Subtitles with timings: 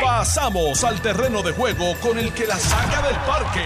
[0.00, 3.64] Pasamos al terreno de juego con el que la saca del parque.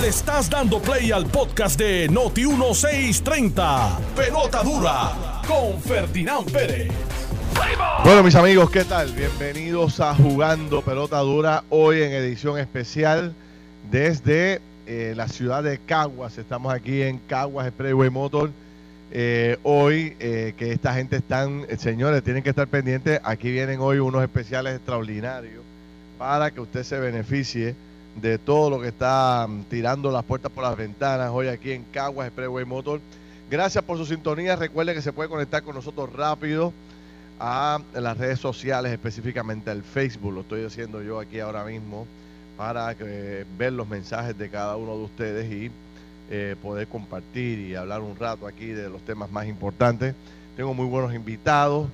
[0.00, 3.98] Le estás dando play al podcast de Noti 1630.
[4.16, 6.92] Pelota dura con Ferdinand Pérez.
[8.04, 9.12] Bueno, mis amigos, ¿qué tal?
[9.12, 13.34] Bienvenidos a Jugando Pelota Dura, hoy en edición especial
[13.90, 16.36] desde eh, la ciudad de Caguas.
[16.38, 18.50] Estamos aquí en Caguas Expressway Motor.
[19.16, 23.20] Eh, hoy eh, que esta gente están, señores, tienen que estar pendientes.
[23.22, 25.62] Aquí vienen hoy unos especiales extraordinarios
[26.18, 27.76] para que usted se beneficie
[28.20, 31.84] de todo lo que está mm, tirando las puertas por las ventanas hoy aquí en
[31.92, 33.00] Caguas Expressway Motor.
[33.48, 34.56] Gracias por su sintonía.
[34.56, 36.72] Recuerde que se puede conectar con nosotros rápido
[37.38, 40.32] a las redes sociales, específicamente al Facebook.
[40.32, 42.08] Lo estoy haciendo yo aquí ahora mismo
[42.56, 42.92] para
[43.56, 45.70] ver los mensajes de cada uno de ustedes y
[46.30, 50.14] eh, poder compartir y hablar un rato aquí de los temas más importantes.
[50.56, 51.88] Tengo muy buenos invitados.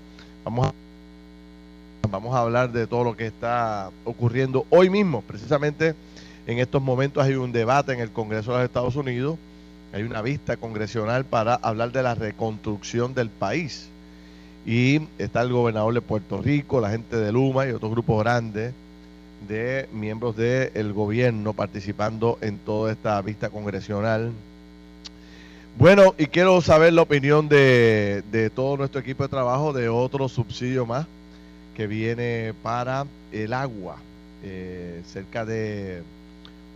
[0.44, 0.72] Vamos a,
[2.08, 5.22] vamos a hablar de todo lo que está ocurriendo hoy mismo.
[5.22, 5.94] Precisamente
[6.46, 9.38] en estos momentos hay un debate en el Congreso de los Estados Unidos.
[9.92, 13.88] Hay una vista congresional para hablar de la reconstrucción del país.
[14.64, 18.74] Y está el gobernador de Puerto Rico, la gente de Luma y otros grupos grandes
[19.48, 24.32] de miembros del gobierno participando en toda esta vista congresional.
[25.78, 30.28] Bueno, y quiero saber la opinión de, de todo nuestro equipo de trabajo de otro
[30.28, 31.06] subsidio más
[31.74, 33.96] que viene para el agua,
[34.42, 36.02] eh, cerca de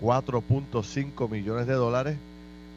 [0.01, 2.17] 4.5 millones de dólares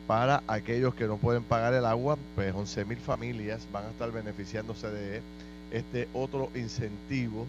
[0.08, 4.12] para aquellos que no pueden pagar el agua, pues 11 mil familias van a estar
[4.12, 5.22] beneficiándose de
[5.72, 7.46] este otro incentivo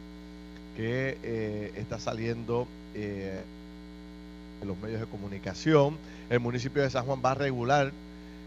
[0.78, 3.42] que eh, está saliendo eh,
[4.62, 5.98] en los medios de comunicación.
[6.30, 7.90] El municipio de San Juan va a regular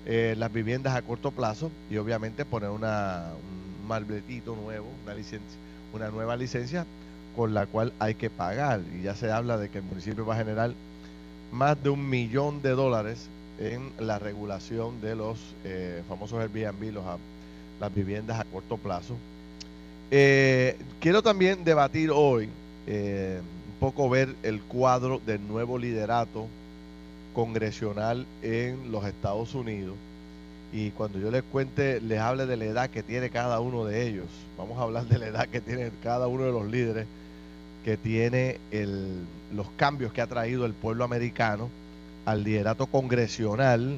[0.05, 5.59] eh, las viviendas a corto plazo y obviamente poner una, un marbletito nuevo, una licencia,
[5.93, 6.85] una nueva licencia
[7.35, 8.79] con la cual hay que pagar.
[8.97, 10.71] Y ya se habla de que el municipio va a generar
[11.51, 13.27] más de un millón de dólares
[13.59, 15.37] en la regulación de los
[16.07, 17.03] famosos Airbnb, los,
[17.81, 19.17] las viviendas a corto plazo.
[20.13, 22.49] Eh, quiero también debatir hoy,
[22.85, 26.47] eh, un poco ver el cuadro del nuevo liderato
[27.33, 29.95] congresional en los Estados Unidos.
[30.73, 34.05] Y cuando yo les cuente, les hable de la edad que tiene cada uno de
[34.05, 34.27] ellos.
[34.57, 37.07] Vamos a hablar de la edad que tiene cada uno de los líderes,
[37.85, 38.57] que tiene
[39.53, 41.69] los cambios que ha traído el pueblo americano
[42.25, 43.97] al liderato congresional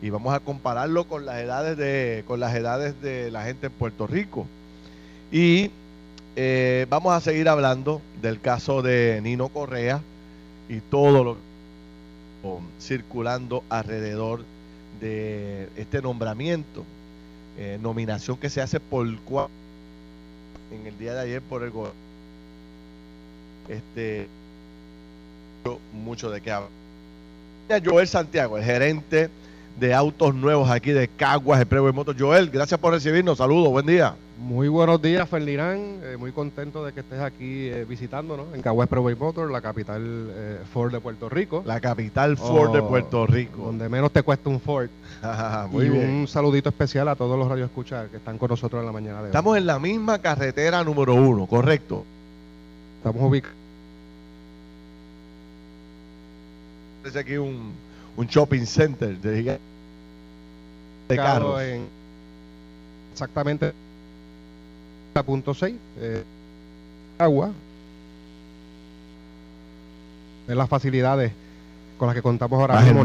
[0.00, 3.72] y vamos a compararlo con las edades de con las edades de la gente en
[3.72, 4.46] Puerto Rico
[5.30, 5.70] y
[6.36, 10.00] eh, vamos a seguir hablando del caso de Nino Correa
[10.68, 11.36] y todo lo
[12.80, 14.44] circulando alrededor
[15.00, 16.84] de este nombramiento
[17.58, 21.98] eh, nominación que se hace por en el día de ayer por el gobierno
[23.68, 24.28] este
[25.92, 26.70] mucho de qué hablar
[27.84, 29.30] Joel Santiago, el gerente
[29.78, 32.16] de autos nuevos aquí de Caguas, el Motos.
[32.18, 33.38] Joel, gracias por recibirnos.
[33.38, 34.14] Saludos, buen día.
[34.40, 36.02] Muy buenos días, Ferdinand.
[36.02, 40.00] Eh, muy contento de que estés aquí eh, visitándonos en Caguas Preway Motor, la capital
[40.02, 41.62] eh, Ford de Puerto Rico.
[41.66, 43.64] La capital Ford de Oh, Puerto Rico.
[43.64, 44.88] Donde menos te cuesta un Ford.
[45.70, 46.08] Muy y bien.
[46.10, 49.22] un saludito especial a todos los radioescuchas que están con nosotros en la mañana de
[49.24, 49.26] hoy.
[49.26, 52.06] Estamos en la misma carretera número uno, correcto.
[52.96, 53.56] Estamos ubicados.
[57.04, 57.74] Es aquí un,
[58.16, 59.58] un shopping center de,
[61.08, 61.60] de carros.
[61.60, 61.86] en
[63.12, 63.74] exactamente
[65.14, 66.22] la punto 6 eh,
[67.18, 67.50] agua
[70.46, 71.32] de las facilidades
[71.98, 73.04] con las que contamos ahora mismo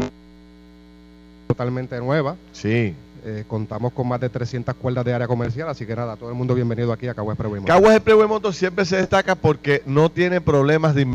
[1.48, 2.94] totalmente nueva Sí.
[3.24, 6.36] Eh, contamos con más de 300 cuerdas de área comercial así que nada todo el
[6.36, 7.74] mundo bienvenido aquí a Caguas Preway Motor.
[7.74, 11.06] Caguas Motors siempre se destaca porque no tiene problemas de...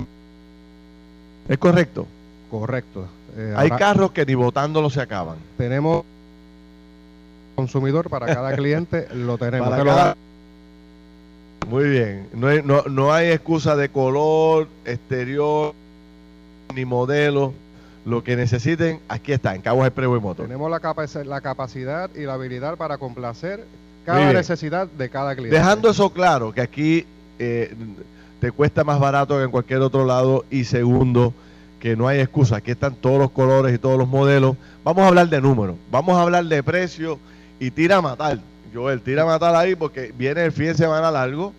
[1.47, 2.05] ¿Es correcto?
[2.49, 3.07] correcto
[3.37, 5.37] Eh, Hay carros que ni votándolo se acaban.
[5.57, 6.03] tenemos
[7.55, 10.17] consumidor para cada cliente lo tenemos Para cada-
[11.67, 12.27] Muy bien.
[12.33, 15.73] No hay, no, no hay excusa de color, exterior,
[16.75, 17.53] ni modelo.
[18.03, 20.47] Lo que necesiten, aquí está, en Caguas Expressway Motors.
[20.49, 23.63] Tenemos la, capac- la capacidad y la habilidad para complacer
[24.05, 25.55] cada necesidad de cada cliente.
[25.55, 27.05] Dejando eso claro, que aquí
[27.37, 27.71] eh,
[28.39, 30.45] te cuesta más barato que en cualquier otro lado.
[30.49, 31.31] Y segundo,
[31.79, 32.55] que no hay excusa.
[32.55, 34.55] Aquí están todos los colores y todos los modelos.
[34.83, 35.75] Vamos a hablar de números.
[35.91, 37.19] Vamos a hablar de precio
[37.59, 38.39] y tira a matar.
[38.73, 41.53] Joel, tira a matar ahí porque viene el fin de semana largo.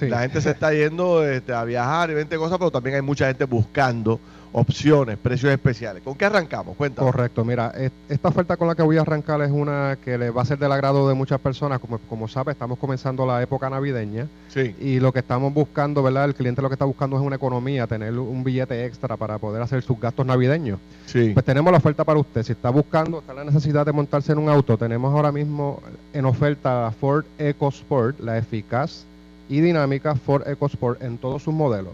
[0.00, 3.26] La gente se está yendo este, a viajar y 20 cosas, pero también hay mucha
[3.26, 4.20] gente buscando
[4.52, 6.02] opciones, precios especiales.
[6.02, 6.76] ¿Con qué arrancamos?
[6.76, 7.10] Cuéntame.
[7.10, 7.72] Correcto, mira,
[8.08, 10.58] esta oferta con la que voy a arrancar es una que le va a ser
[10.58, 11.80] del agrado de muchas personas.
[11.80, 14.26] Como, como sabes, estamos comenzando la época navideña.
[14.48, 14.74] Sí.
[14.80, 16.24] Y lo que estamos buscando, ¿verdad?
[16.24, 19.62] El cliente lo que está buscando es una economía, tener un billete extra para poder
[19.62, 20.78] hacer sus gastos navideños.
[21.06, 21.30] Sí.
[21.34, 22.42] Pues tenemos la oferta para usted.
[22.42, 25.82] Si está buscando, está la necesidad de montarse en un auto, tenemos ahora mismo
[26.12, 29.04] en oferta la Ford EcoSport, la eficaz
[29.48, 31.92] y dinámica Ford EcoSport en todos sus modelos.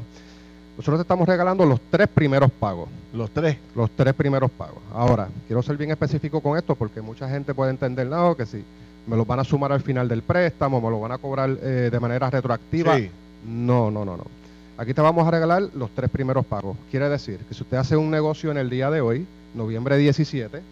[0.76, 2.88] Nosotros te estamos regalando los tres primeros pagos.
[3.12, 3.56] Los tres.
[3.76, 4.82] Los tres primeros pagos.
[4.92, 8.64] Ahora, quiero ser bien específico con esto porque mucha gente puede entender, no, que si
[9.06, 11.90] me lo van a sumar al final del préstamo, me lo van a cobrar eh,
[11.92, 12.96] de manera retroactiva.
[12.96, 13.08] Sí.
[13.46, 14.24] No, no, no, no.
[14.76, 16.76] Aquí te vamos a regalar los tres primeros pagos.
[16.90, 20.62] Quiere decir que si usted hace un negocio en el día de hoy, noviembre 17,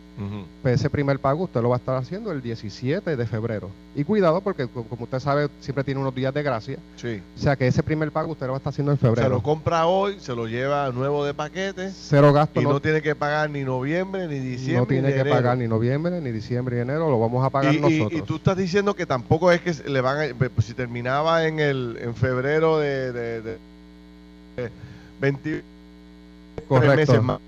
[0.60, 3.70] pues ese primer pago usted lo va a estar haciendo el 17 de febrero.
[3.94, 6.78] Y cuidado porque como usted sabe, siempre tiene unos días de gracia.
[6.96, 7.22] Sí.
[7.36, 9.28] O sea que ese primer pago usted lo va a estar haciendo en febrero.
[9.28, 11.90] Se lo compra hoy, se lo lleva nuevo de paquete.
[11.92, 12.60] Cero gasto.
[12.60, 14.80] Y no, tiene que pagar ni noviembre, ni diciembre.
[14.80, 17.08] No tiene que pagar ni noviembre, ni diciembre, ni enero.
[17.10, 18.12] Lo vamos a pagar nosotros.
[18.12, 21.60] Y, tú estás diciendo que tampoco es que le van a, pues, si terminaba en
[21.60, 23.71] el en febrero de, de, de
[25.20, 25.62] 20
[26.68, 26.96] Correcto.
[26.96, 27.40] meses más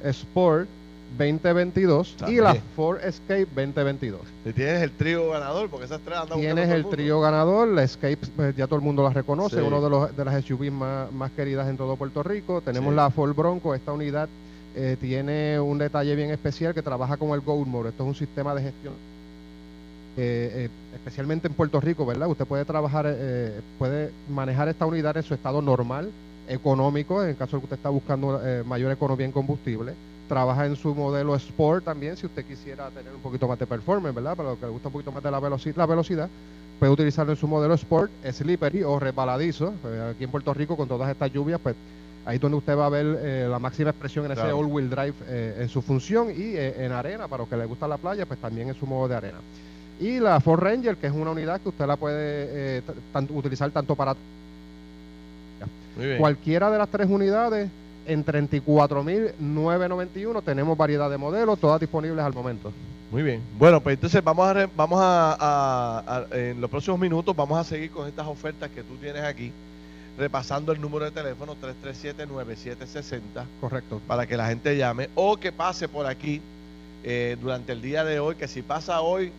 [0.03, 0.67] Sport
[1.17, 4.21] 2022 y la Ford Escape 2022.
[4.45, 8.17] Y tienes el trío ganador, porque esas tres andan Tienes el, trío ganador, la Escape
[8.35, 11.31] pues, ya todo el mundo la reconoce, uno de, los, de las SUVs más, más,
[11.31, 12.61] queridas en todo Puerto Rico.
[12.61, 14.27] Tenemos la Ford Bronco, esta unidad
[14.75, 17.89] eh, tiene un detalle bien especial que trabaja con el Gold Mode.
[17.89, 19.12] Esto es un sistema de gestión
[20.17, 22.27] eh, especialmente en Puerto Rico, ¿verdad?
[22.27, 26.11] Usted puede trabajar, eh, puede manejar esta unidad en su estado normal,
[26.47, 29.93] económico, en el caso de que usted está buscando mayor economía en combustible
[30.27, 34.15] trabaja en su modelo Sport también, si usted quisiera tener un poquito más de performance,
[34.15, 34.35] ¿verdad?
[34.35, 36.29] Para lo que le gusta un poquito más de la, velocidad, la velocidad,
[36.79, 39.73] puede utilizarlo en su modelo Sport, slippery o resbaladizo.
[40.09, 41.75] Aquí en Puerto Rico, con todas estas lluvias, pues
[42.25, 45.13] ahí es donde usted va a ver eh, la máxima expresión en ese all-wheel drive
[45.27, 48.25] eh, en su función y eh, en arena, para los que le gusta la playa,
[48.25, 49.37] pues también en su modo de arena.
[49.99, 52.83] Y la Ford Ranger, que es una unidad que usted la puede
[53.29, 54.15] utilizar tanto para...
[56.17, 57.69] Cualquiera de las tres unidades
[58.05, 62.73] en 34.991 tenemos variedad de modelos, todas disponibles al momento.
[63.11, 63.41] Muy bien.
[63.57, 68.07] Bueno, pues entonces vamos a, vamos a, en los próximos minutos vamos a seguir con
[68.07, 69.51] estas ofertas que tú tienes aquí,
[70.17, 73.21] repasando el número de teléfono 337-9760.
[73.61, 74.01] Correcto.
[74.07, 76.41] Para que la gente llame o que pase por aquí
[77.03, 79.31] eh, durante el día de hoy, que si pasa hoy,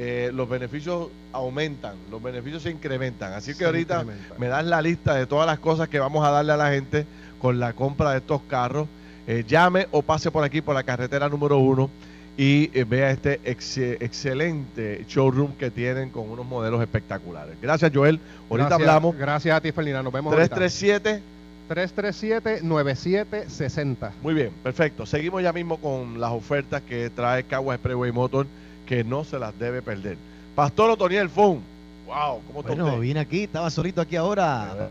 [0.00, 3.32] eh, los beneficios aumentan, los beneficios se incrementan.
[3.32, 4.04] Así que ahorita
[4.38, 7.04] me das la lista de todas las cosas que vamos a darle a la gente
[7.40, 8.86] con la compra de estos carros,
[9.26, 11.90] eh, llame o pase por aquí por la carretera número uno
[12.36, 17.56] y eh, vea este excelente showroom que tienen con unos modelos espectaculares.
[17.60, 18.20] Gracias, Joel.
[18.48, 19.16] Ahorita hablamos.
[19.16, 20.00] Gracias a ti, Felina.
[20.00, 21.22] Nos vemos 337
[21.68, 24.12] 337-9760.
[24.22, 25.06] Muy bien, perfecto.
[25.06, 28.46] Seguimos ya mismo con las ofertas que trae Caguas Expressway Motor,
[28.88, 30.16] que no se las debe perder.
[30.54, 31.60] Pastor Otoniel Fon.
[32.06, 34.88] Wow, ¿cómo está Bueno, vine aquí, estaba solito aquí ahora.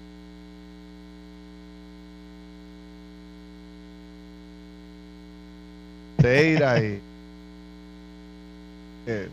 [6.18, 7.02] Teira y.
[9.08, 9.30] Eh,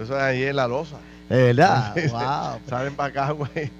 [0.00, 0.96] eso es ahí en la losa.
[1.28, 2.60] Es verdad, wow.
[2.70, 3.70] Salen para acá, güey.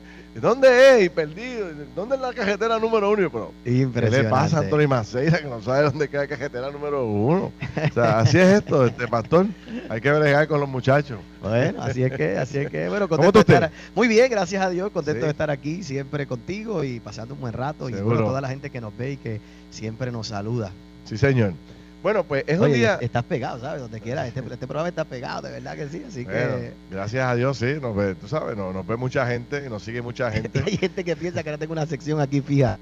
[0.41, 1.07] ¿Dónde es?
[1.07, 1.69] Y perdido.
[1.95, 3.31] ¿Dónde es la cajetera número uno?
[3.31, 4.17] Pero, Impresionante.
[4.17, 7.53] ¿Qué le pasa a Antonio Maceira que no sabe dónde queda la cajetera número uno?
[7.91, 9.47] O sea, así es esto, este pastor.
[9.89, 11.19] Hay que bregar con los muchachos.
[11.43, 14.69] Bueno, así es que, así es que, bueno, contento de estar Muy bien, gracias a
[14.71, 17.89] Dios, contento de estar aquí siempre contigo y pasando un buen rato.
[17.89, 19.41] Y bueno, toda la gente que nos ve y que
[19.71, 20.71] siempre nos saluda.
[21.05, 21.55] Sí, señor.
[22.03, 22.99] Bueno, pues es un día.
[23.01, 23.83] Estás pegado, ¿sabes?
[23.83, 24.27] Donde quiera.
[24.27, 26.03] Este, este, programa está pegado, de verdad que sí.
[26.07, 26.73] Así que.
[26.91, 27.79] Gracias a Dios, sí.
[27.81, 30.63] Nos ve, tú sabes, nos, ve mucha gente y nos sigue mucha gente.
[30.65, 32.79] Hay gente que piensa que no tengo una sección aquí fija.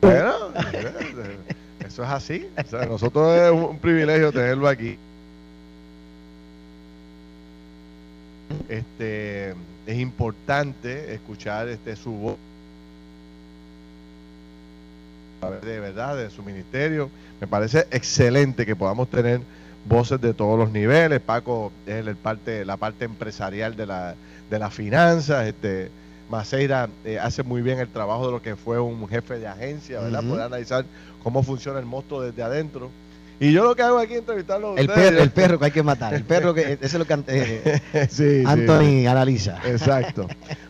[0.00, 0.32] Bueno,
[1.86, 2.48] eso es así.
[2.58, 4.98] O sea, nosotros es un privilegio tenerlo aquí.
[8.68, 9.54] Este
[9.86, 12.36] es importante escuchar este su voz
[15.50, 17.10] de verdad de su ministerio.
[17.42, 19.40] Me parece excelente que podamos tener
[19.86, 21.18] voces de todos los niveles.
[21.18, 24.14] Paco es el parte, la parte empresarial de la,
[24.48, 25.48] de las finanzas.
[25.48, 25.90] Este,
[26.30, 29.98] Maceira eh, hace muy bien el trabajo de lo que fue un jefe de agencia,
[29.98, 30.22] ¿verdad?
[30.22, 30.84] Poder analizar
[31.20, 32.92] cómo funciona el monstruo desde adentro.
[33.40, 35.82] Y yo lo que hago aquí es entrevistarlo el Perro, el perro que hay que
[35.82, 36.14] matar.
[36.14, 39.58] El perro que eso es lo que eh, Anthony analiza.
[39.64, 40.28] Exacto.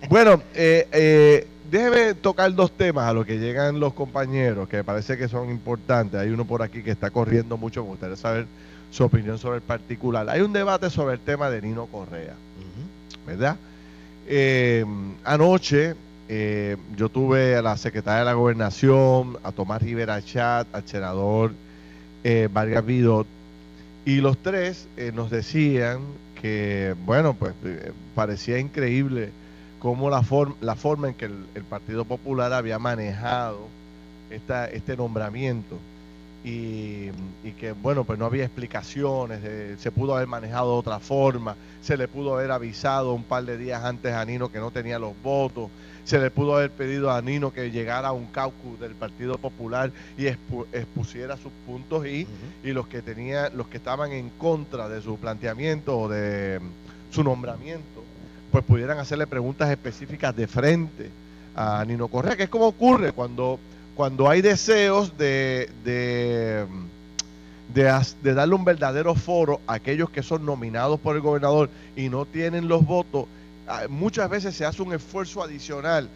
[0.09, 4.85] bueno, eh, eh, déjeme tocar dos temas a los que llegan los compañeros que me
[4.85, 6.21] parece que son importantes.
[6.21, 7.83] Hay uno por aquí que está corriendo mucho.
[7.83, 8.47] Me gustaría saber
[8.91, 10.29] su opinión sobre el particular.
[10.29, 12.35] Hay un debate sobre el tema de Nino Correa,
[13.26, 13.57] ¿verdad?
[14.29, 14.85] Eh,
[15.25, 15.95] anoche
[16.29, 21.52] eh, yo tuve a la secretaria de la Gobernación, a Tomás Rivera Chat, al senador
[22.23, 23.26] eh, Vargas Vidot,
[24.05, 26.00] y los tres nos decían
[26.38, 27.55] que, bueno, pues
[28.14, 29.31] parecía increíble
[29.83, 30.25] cómo la,
[30.61, 33.67] la forma en que el, Partido Popular había manejado
[34.31, 35.77] esta, este nombramiento.
[36.45, 37.11] Y,
[37.59, 39.41] que bueno, pues no había explicaciones,
[39.81, 43.57] se pudo haber manejado de otra forma, se le pudo haber avisado un par de
[43.57, 45.69] días antes a Nino que no tenía los votos,
[46.05, 49.93] se le pudo haber pedido a Nino que llegara a un caucus del Partido Popular
[50.17, 52.27] y expusiera sus puntos y,
[52.65, 56.61] y los que tenía, los que estaban en contra de su planteamiento o de
[57.11, 58.03] su nombramiento,
[58.52, 61.11] pues pudieran hacerle preguntas específicas de frente
[61.56, 63.59] a Nino Correa, que es como ocurre cuando
[63.94, 66.66] cuando hay deseos de, de,
[68.35, 72.68] darle un verdadero foro a aquellos que son nominados por el gobernador y no tienen
[72.68, 73.26] los votos,
[73.68, 76.09] ah, muchas veces se hace un esfuerzo adicional.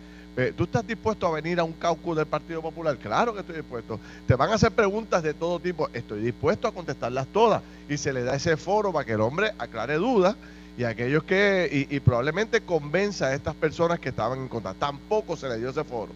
[0.54, 2.98] ¿Tú estás dispuesto a venir a un caucus del Partido Popular?
[2.98, 3.98] Claro que estoy dispuesto.
[4.26, 5.88] Te van a hacer preguntas de todo tipo.
[5.94, 7.62] Estoy dispuesto a contestarlas todas.
[7.88, 10.36] Y se le da ese foro para que el hombre aclare dudas
[10.78, 14.74] y aquellos que, y, probablemente convenza a estas personas que estaban en contra.
[14.74, 16.12] Tampoco se le dio ese foro.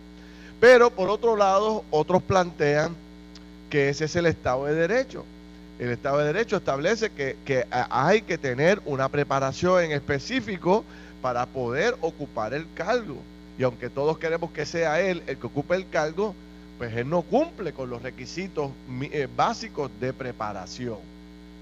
[0.60, 2.94] Pero por otro lado, otros plantean
[3.70, 5.24] que ese es el Estado de Derecho.
[5.78, 10.84] El Estado de Derecho establece que, hay que tener una preparación en específico
[11.22, 13.16] para poder ocupar el cargo.
[13.58, 16.34] Y aunque todos queremos que sea él el que ocupe el cargo,
[16.76, 18.70] pues él no cumple con los requisitos
[19.02, 20.98] eh, básicos de preparación.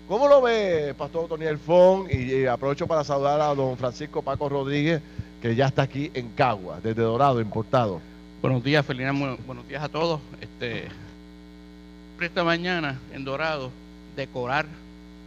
[0.08, 2.06] ¿Cómo lo ve Pastor Tony Fon?
[2.10, 5.02] Y, aprovecho para saludar a don Francisco Paco Rodríguez,
[5.42, 8.00] que ya está aquí en Cagua, desde Dorado, importado.
[8.40, 9.12] Buenos días, Felina.
[9.12, 10.20] Buenos días a todos.
[10.40, 10.88] Este,
[12.22, 13.70] esta mañana en Dorado,
[14.16, 14.64] decorar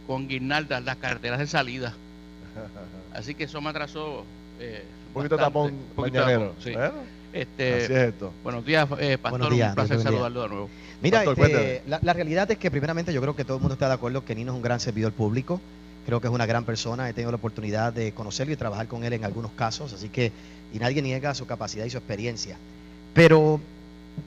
[0.08, 1.94] con guirnaldas las carreteras de salida.
[3.14, 4.24] Así que eso me atrasó.
[4.58, 6.54] Eh, un poquito tapón mañanero.
[6.58, 6.72] Sí.
[7.32, 8.32] este, Así es esto.
[8.42, 9.52] Buenos días, eh, Pastor.
[9.52, 10.70] un placer saludarlo de nuevo.
[11.02, 13.88] Mira, este, la, la, realidad es que, primeramente, yo creo que todo el mundo está
[13.88, 15.60] de acuerdo que Nino es un gran servidor público.
[16.06, 17.08] Creo que es una gran persona.
[17.08, 19.92] He tenido la oportunidad de conocerlo y trabajar con él en algunos casos.
[19.92, 20.32] Así que,
[20.72, 22.56] y nadie niega su capacidad y su experiencia.
[23.14, 23.60] Pero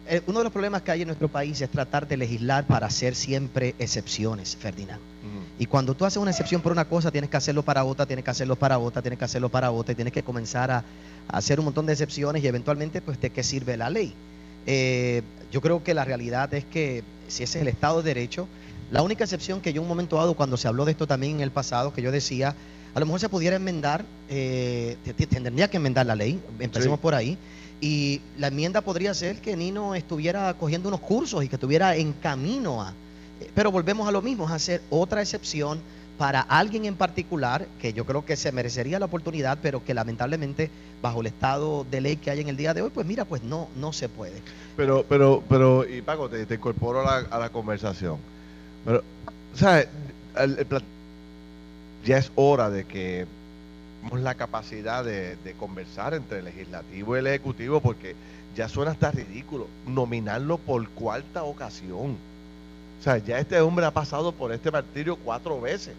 [0.08, 2.88] eh, uno de los problemas que hay en nuestro país es tratar de legislar para
[2.88, 5.02] hacer siempre excepciones, Ferdinand.
[5.58, 8.26] Y cuando tú haces una excepción por una cosa, tienes que hacerlo para otra, tienes
[8.26, 10.84] que hacerlo para otra, tienes que hacerlo para otra, y tienes que comenzar a,
[11.30, 14.14] hacer un montón de excepciones y eventualmente, pues, ¿de qué sirve la ley?
[14.66, 18.48] Eh, yo creo que la realidad es que si ese es el Estado de Derecho,
[18.92, 21.36] la única excepción que yo en un momento dado, cuando se habló de esto también
[21.36, 22.56] en el pasado, que yo decía,
[22.94, 24.98] a lo mejor se pudiera enmendar, eh,
[25.30, 27.38] tendría que enmendar la ley, empecemos por ahí,
[27.82, 32.14] y la enmienda podría ser que Nino estuviera cogiendo unos cursos y que estuviera en
[32.14, 32.94] camino a...
[33.42, 35.80] Eh, pero volvemos a lo mismo, es hacer otra excepción
[36.18, 40.70] para alguien en particular que yo creo que se merecería la oportunidad, pero que lamentablemente
[41.02, 43.44] bajo el estado de ley que hay en el día de hoy, pues mira, pues
[43.44, 44.42] no, no se puede.
[44.78, 48.18] Pero, pero, pero, y Paco, te, incorporo a la, conversación.
[48.86, 49.04] Pero,
[49.54, 49.88] ¿sabes?
[52.06, 53.26] ya es hora de que
[54.14, 58.16] la capacidad de, conversar entre el legislativo y el ejecutivo porque
[58.56, 62.18] ya suena hasta ridículo nominarlo por cuarta ocasión.
[63.00, 65.94] O sea, ya este hombre ha pasado por este martirio cuatro veces.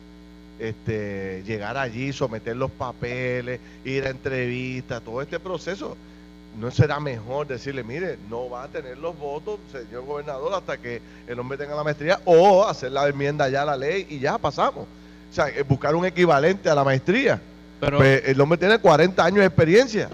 [0.59, 5.97] Este, llegar allí, someter los papeles, ir a entrevistas, todo este proceso.
[6.59, 11.03] ¿No será mejor decirle, mire, no va a tener los votos, señor gobernador, hasta que
[11.27, 14.39] el hombre tenga la maestría, o hacer la enmienda ya a la ley y ya
[14.39, 14.87] pasamos?
[15.31, 17.39] O sea, buscar un equivalente a la maestría.
[17.79, 20.09] Pero, pues, el hombre tiene 40 años de experiencia.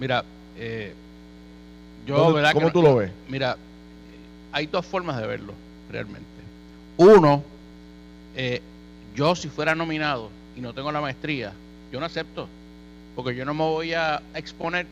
[0.00, 0.24] Mira,
[0.56, 0.94] eh,
[2.06, 3.10] yo, ¿Cómo, ¿cómo tú lo ves?
[3.28, 3.58] Mira,
[4.50, 5.52] hay dos formas de verlo,
[5.90, 6.26] realmente.
[6.96, 7.42] Uno,
[8.36, 8.60] eh,
[9.14, 11.52] yo si fuera nominado y no tengo la maestría,
[11.92, 12.48] yo no acepto,
[13.16, 14.86] porque yo no me voy a exponer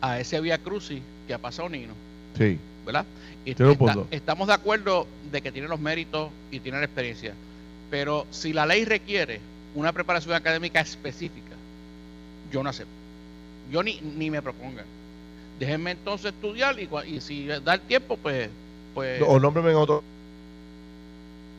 [0.00, 1.92] a ese vía crucis que ha pasado Nino.
[2.38, 2.58] Sí.
[2.84, 3.04] ¿verdad?
[3.46, 7.34] Y está- estamos de acuerdo de que tiene los méritos y tiene la experiencia.
[7.90, 9.40] Pero si la ley requiere
[9.74, 11.54] una preparación académica específica,
[12.52, 12.92] yo no acepto.
[13.72, 14.84] Yo ni, ni me propongan.
[15.58, 18.48] Déjenme entonces estudiar y, y si da el tiempo, pues...
[18.94, 20.02] pues O nómbreme en otro.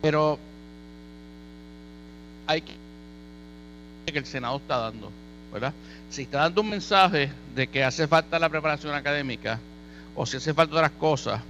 [0.06, 0.38] Pero
[2.46, 2.74] hay que
[4.14, 5.12] que el Senado está dando,
[5.52, 5.74] ¿verdad?
[6.12, 9.60] Si está dando un mensaje de que hace falta la preparación académica
[10.16, 11.42] o si hace falta otras cosas,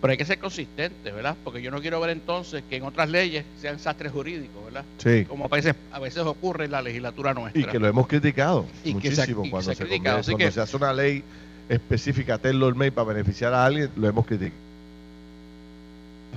[0.00, 1.36] pero hay que ser consistente, ¿verdad?
[1.44, 4.84] Porque yo no quiero ver entonces que en otras leyes sean sastres jurídicos, ¿verdad?
[4.96, 5.26] Sí.
[5.26, 7.60] Como a veces, a veces ocurre en la legislatura nuestra.
[7.60, 9.74] Y que lo hemos criticado Y que se ha- muchísimo y que cuando, se ha
[9.76, 11.22] se, criticado, convierte- así cuando que- se hace una ley
[11.68, 14.60] específica tailor made para beneficiar a alguien, lo hemos criticado.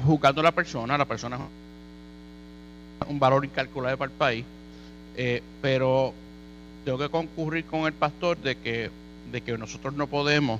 [0.06, 1.38] Juzgando a la persona, la persona
[3.02, 4.46] es un valor incalculable para el país,
[5.18, 6.14] eh, pero
[6.84, 8.90] tengo que concurrir con el pastor de que,
[9.32, 10.60] de que nosotros no podemos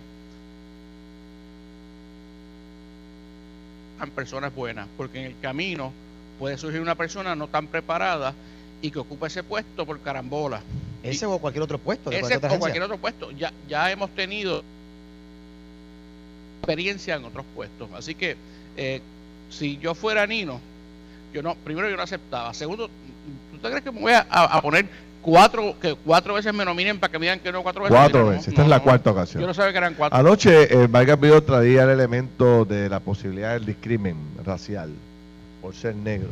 [4.00, 5.92] a personas buenas, porque en el camino
[6.40, 8.34] puede surgir una persona no tan preparada
[8.82, 10.62] y que ocupa ese puesto por carambola.
[11.02, 12.10] Ese o cualquier otro puesto.
[12.10, 13.32] de Ese cualquier o cualquier otro puesto.
[13.32, 14.64] Ya, ya hemos tenido
[16.60, 17.90] experiencia en otros puestos.
[17.94, 18.36] Así que
[18.76, 19.02] eh,
[19.50, 20.60] si yo fuera Nino,
[21.34, 22.54] yo no, primero yo no aceptaba.
[22.54, 22.88] Segundo,
[23.52, 24.86] ¿tú te crees que me voy a, a- a poner
[25.22, 27.98] cuatro, que cuatro veces me nominen para que me digan que no cuatro veces?
[27.98, 28.48] Cuatro Mira, no, veces.
[28.50, 28.84] Esta no, es la no.
[28.84, 29.42] cuarta ocasión.
[29.42, 30.18] Yo no sabía que eran cuatro.
[30.18, 34.92] Anoche, eh, Vargas Vidal traía el elemento de la posibilidad del discrimen racial
[35.62, 36.30] por ser negro.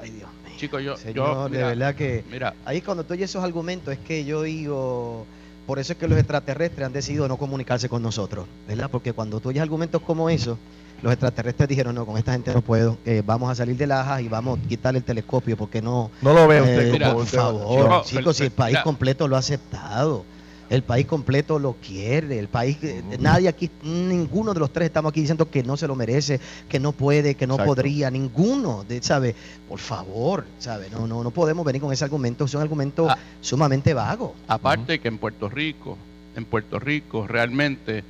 [0.00, 0.54] Ay, Dios mío.
[0.58, 4.00] Chicos, yo, Señor, yo de verdad que mira, ahí cuando tú oyes esos argumentos es
[4.00, 5.24] que yo digo,
[5.66, 8.88] por eso es que los extraterrestres han decidido no comunicarse con nosotros, ¿verdad?
[8.90, 10.58] Porque cuando tú oyes argumentos como esos,
[11.02, 14.20] los extraterrestres dijeron, no, con esta gente no puedo, eh, vamos a salir de lajas
[14.20, 16.10] y vamos a quitarle el telescopio porque no...
[16.22, 18.72] No lo ve Eh, usted mira, como por favor, No, chicos, pero- si el país
[18.74, 18.82] mira.
[18.82, 20.24] completo lo ha aceptado,
[20.70, 22.76] el país completo lo quiere, el país,
[23.20, 26.78] nadie aquí, ninguno de los tres estamos aquí diciendo que no se lo merece, que
[26.78, 27.74] no puede, que no Exacto.
[27.74, 29.34] podría, ninguno, de, ¿sabe?
[29.68, 30.90] Por favor, ¿sabe?
[30.90, 33.16] No, no, no podemos venir con ese argumento, es un argumento Ah.
[33.40, 34.34] sumamente vago.
[34.46, 35.96] Aparte que en Puerto Rico,
[36.36, 38.04] en Puerto Rico realmente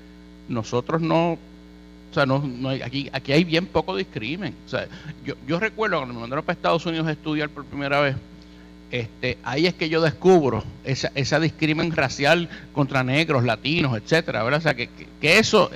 [0.49, 1.39] nosotros no,
[2.11, 4.55] o sea, no, no hay- aquí, aquí hay bien poco discrimen.
[4.67, 4.87] O sea,
[5.25, 8.17] yo, yo recuerdo cuando me mandaron para Estados Unidos a estudiar por primera vez,
[8.91, 14.61] este, ahí es que yo descubro esa, esa discrimen racial contra negros, latinos, etcétera, ¿verdad?
[14.61, 15.71] O sea, que, que- que eso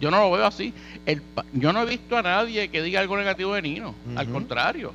[0.00, 0.74] yo no lo veo así.
[1.06, 1.22] El,
[1.54, 4.92] yo no he visto a nadie que diga algo negativo de Nino, al contrario.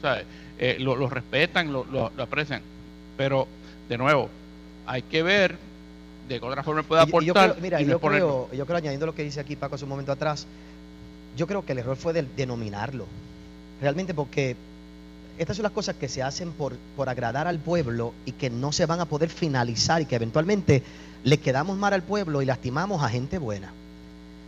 [0.00, 0.24] ¿sabes?
[0.58, 2.62] Eh, lo, lo respetan, lo, lo- lo aprecian.
[3.16, 3.46] Pero,
[3.88, 4.30] de nuevo,
[4.86, 5.56] hay que ver
[6.28, 7.50] de qué otra forma puede Y- y yo aportar.
[7.52, 9.84] creo- mira, y no yo creo, yo creo, añadiendo lo que dice aquí Paco hace
[9.84, 10.46] un momento atrás,
[11.36, 13.06] yo creo que el error fue del denominarlo.
[13.80, 14.56] Realmente porque
[15.38, 18.72] estas son las cosas que se hacen por, por agradar al pueblo y que no
[18.72, 20.82] se van a poder finalizar y que eventualmente
[21.24, 23.72] le quedamos mal al pueblo y lastimamos a gente buena.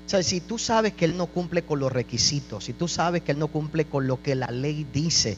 [0.07, 3.23] O sea, si tú sabes que él no cumple con los requisitos, si tú sabes
[3.23, 5.37] que él no cumple con lo que la ley dice,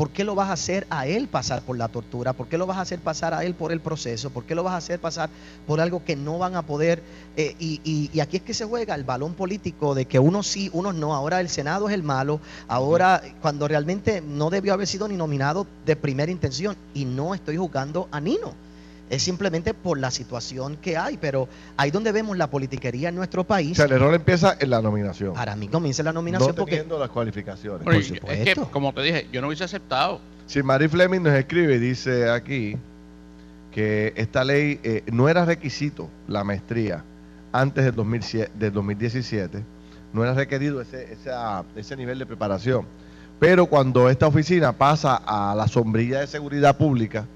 [0.00, 2.32] ¿por qué lo vas a hacer a él pasar por la tortura?
[2.32, 4.30] ¿Por qué lo vas a hacer pasar a él por el proceso?
[4.30, 5.28] ¿Por qué lo vas a hacer pasar
[5.66, 7.02] por algo que no van a poder?
[7.36, 10.46] eh, y, y- y aquí es que se juega el balón político de que unos
[10.46, 11.14] sí, unos no.
[11.14, 15.66] Ahora el Senado es el malo, ahora cuando realmente no debió haber sido ni nominado
[15.84, 16.76] de primera intención.
[16.94, 18.54] Y no estoy jugando a Nino.
[19.10, 23.42] Es simplemente por la situación que hay, pero ahí donde vemos la politiquería en nuestro
[23.42, 25.34] O país, sea, el error empieza en la nominación.
[25.34, 27.82] para mí comienza la nominación no porque teniendo las cualificaciones.
[27.82, 28.64] Por y- es supuesto.
[28.66, 30.20] que, como te dije, yo no hubiese aceptado.
[30.46, 32.76] Si Mary Fleming nos escribe y dice aquí
[33.72, 37.04] que esta ley eh, no era requisito la maestría
[37.52, 39.62] antes del, 2007 del 2017,
[40.12, 42.84] no era requerido ese, esa- ese nivel de preparación.
[43.38, 47.26] Pero cuando esta oficina pasa a la sombrilla de seguridad pública,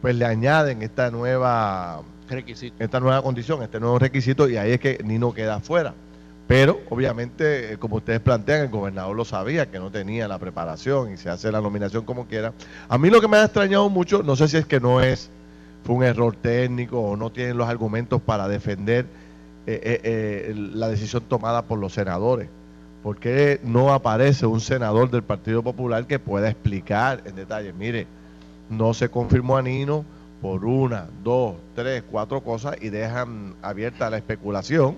[0.00, 2.76] pues le añaden esta nueva, Requisito.
[2.82, 5.94] esta nueva condición, este nuevo requisito, y ahí es que Nino queda fuera.
[6.46, 11.12] Pero, obviamente, eh, como ustedes plantean, el gobernador lo sabía, que no tenía la preparación
[11.12, 12.52] y se hace la nominación como quiera.
[12.88, 15.28] A mí lo que me ha extrañado mucho, no sé si es que no es,
[15.82, 19.06] fue un error técnico o no tienen los argumentos para defender
[19.68, 22.48] eh, eh, eh, la decisión tomada por los senadores.
[23.02, 27.72] ¿Por qué no aparece un senador del Partido Popular que pueda explicar en detalle?
[27.72, 28.06] Mire,
[28.70, 30.04] no se confirmó a Nino
[30.42, 34.96] por una, dos, tres, cuatro cosas y dejan abierta la especulación.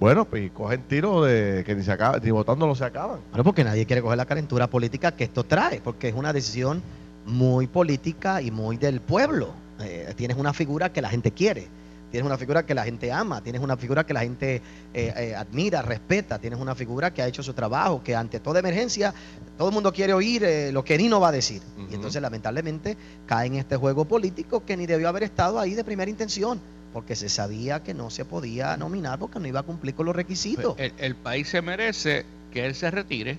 [0.00, 3.20] Bueno, pues cogen tiro de que ni se acaba, ni votándolo se acaban.
[3.30, 6.82] Bueno, porque nadie quiere coger la calentura política que esto trae, porque es una decisión
[7.24, 9.50] muy política y muy del pueblo.
[9.80, 11.68] Eh, tienes una figura que la gente quiere,
[12.14, 14.62] tienes una figura que la gente ama, tienes una figura que la gente
[14.94, 18.60] eh, eh, admira, respeta, tienes una figura que ha hecho su trabajo, que ante toda
[18.60, 19.12] emergencia
[19.58, 21.60] todo el mundo quiere oír eh, lo que Nino va a decir.
[21.90, 22.96] Y entonces lamentablemente
[23.26, 26.60] cae en este juego político que ni debió haber estado ahí de primera intención.
[26.92, 30.14] porque se sabía que no se podía nominar porque no iba a cumplir con los
[30.14, 30.76] requisitos.
[30.76, 33.38] Pues, el, país se merece que él se retire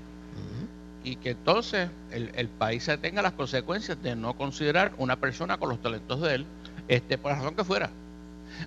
[1.02, 5.58] y que entonces el, el, país se tenga las consecuencias de no considerar una persona
[5.58, 6.46] con los talentos de él,
[6.90, 7.90] este, por la razón que fuera.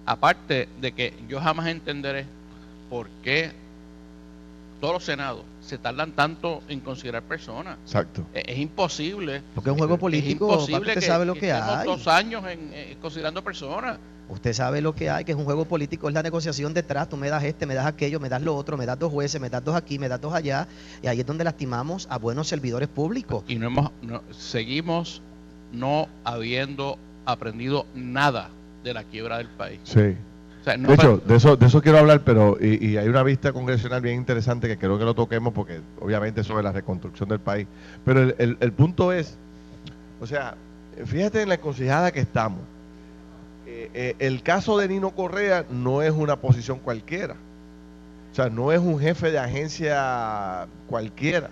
[0.07, 2.27] Aparte de que yo jamás entenderé
[2.90, 3.53] por qué
[4.81, 7.79] todos los senados se tardan tanto en considerar personas.
[7.85, 8.24] Exacto.
[8.33, 9.42] Es, imposible.
[9.55, 10.46] Porque es un juego político.
[10.46, 11.87] Es imposible que, sabe lo que, hay.
[11.87, 13.98] dos años en, eh, considerando personas.
[14.29, 17.09] Usted sabe lo que hay, que es un juego político, es la negociación detrás.
[17.09, 19.40] Tú me das este, me das aquello, me das lo otro, me das dos jueces,
[19.40, 20.68] me das dos aquí, me das dos allá.
[21.03, 23.42] Y ahí es donde lastimamos a buenos servidores públicos.
[23.48, 23.90] Y no hemos,
[24.31, 25.22] seguimos
[25.72, 28.51] no habiendo aprendido nada
[28.85, 29.81] de la quiebra del país.
[29.85, 30.01] Sí.
[30.01, 34.17] de hecho, de eso, de eso quiero hablar, pero y, hay una vista congresional bien
[34.17, 37.67] interesante que creo que lo toquemos porque obviamente sobre la reconstrucción del país.
[38.05, 39.37] Pero el, el punto es,
[40.21, 40.57] o sea,
[41.05, 42.61] fíjate en la encrucijada que estamos
[43.71, 47.35] eh, eh, el caso de Nino Correa no es una posición cualquiera.
[48.33, 51.51] O sea, no es un jefe de agencia cualquiera.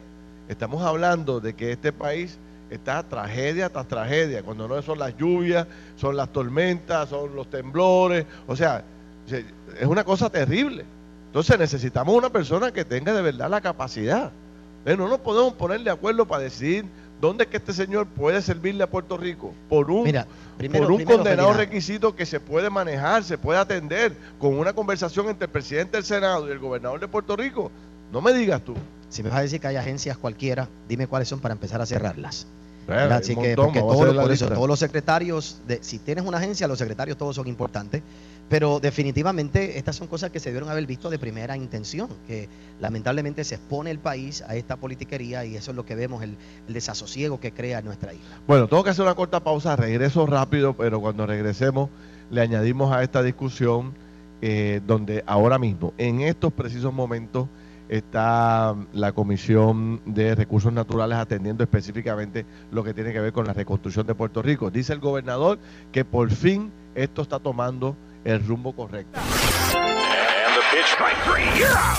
[0.49, 2.39] Estamos hablando de que este país
[2.71, 4.43] está tragedia tras tragedia.
[4.43, 8.27] Cuando no son las lluvias, son las tormentas, son los temblores.
[8.47, 8.85] O sea,
[9.29, 10.85] es una cosa terrible.
[11.27, 14.31] Entonces necesitamos una persona que tenga de verdad la capacidad.
[14.85, 16.87] No nos podemos poner de acuerdo para decidir
[17.21, 19.55] ¿Dónde es que este señor puede servirle a Puerto Rico?
[19.71, 20.13] Por un,
[20.73, 25.47] por un condenado requisito que se puede manejar, se puede atender con una conversación entre
[25.47, 27.71] el presidente del Senado y el gobernador de Puerto Rico.
[28.13, 28.75] No me digas tú.
[29.09, 31.87] Si me vas a decir que hay agencias cualquiera, dime cuáles son para empezar a
[31.87, 32.47] cerrarlas.
[32.89, 37.49] Así que, porque todos los secretarios, de, si tienes una agencia, los secretarios todos son
[37.49, 38.03] importantes.
[38.49, 43.43] Pero definitivamente estas son cosas que se debieron haber visto de primera intención, que lamentablemente
[43.43, 46.37] se expone el país a esta politiquería y eso es lo que vemos, el,
[46.69, 48.41] desasosiego que crea nuestra isla.
[48.47, 51.91] Bueno, tengo que hacer una corta pausa, regreso rápido, pero cuando regresemos
[52.31, 53.95] le añadimos a esta discusión
[54.43, 57.49] eh, donde ahora mismo, en estos precisos momentos,
[57.89, 63.53] está la Comisión de Recursos Naturales atendiendo específicamente lo que tiene que ver con la
[63.53, 64.71] reconstrucción de Puerto Rico.
[64.71, 65.59] Dice el gobernador
[65.93, 69.21] que por fin esto está tomando el rumbo correcto.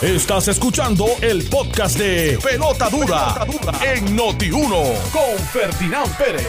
[0.02, 3.46] Estás escuchando el podcast de Pelota Dura,
[3.84, 6.48] en Noti1 con Ferdinand Pérez.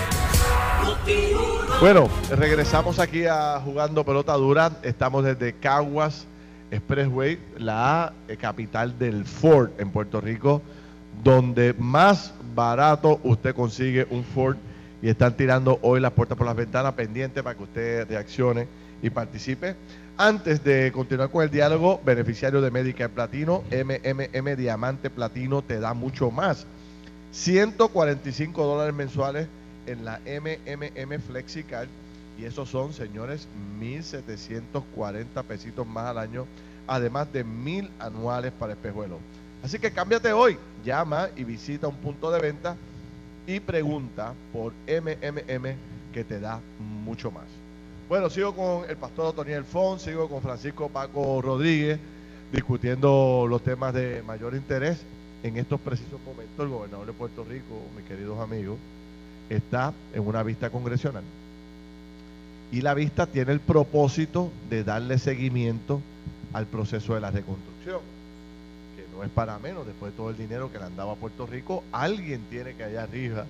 [1.81, 4.72] Bueno, regresamos aquí a jugando pelota dura.
[4.83, 6.27] Estamos desde Caguas
[6.70, 10.62] Expressway, la eh, capital del Ford en Puerto Rico,
[11.22, 14.57] donde más barato usted consigue un Ford
[15.00, 18.66] y están tirando hoy las puertas por las ventanas pendiente para que usted reaccione
[19.02, 19.76] y participe.
[20.16, 25.94] Antes de continuar con el diálogo, beneficiario de Medicare Platino, MMM Diamante Platino te da
[25.94, 26.66] mucho más.
[27.31, 29.46] 145 dólares mensuales
[29.87, 31.88] en la MMM FlexiCard
[32.38, 33.48] y esos son, señores,
[33.81, 36.46] 1.740 pesitos más al año,
[36.87, 39.18] además de 1.000 anuales para espejuelos.
[39.62, 42.77] Así que cámbiate hoy, llama y visita un punto de venta
[43.46, 45.74] y pregunta por MMM
[46.12, 47.46] que te da mucho más.
[48.09, 51.98] Bueno, sigo con el pastor Otoniel Fon, sigo con Francisco Paco Rodríguez,
[52.53, 55.03] discutiendo los temas de mayor interés.
[55.42, 58.77] En estos precisos momentos, el gobernador de Puerto Rico, mis queridos amigos,
[59.51, 61.24] está en una vista congresional
[62.70, 66.00] y la vista tiene el propósito de darle seguimiento
[66.52, 68.00] al proceso de la reconstrucción,
[68.96, 71.46] que no es para menos, después de todo el dinero que le andaba a Puerto
[71.46, 73.46] Rico, alguien tiene que allá arriba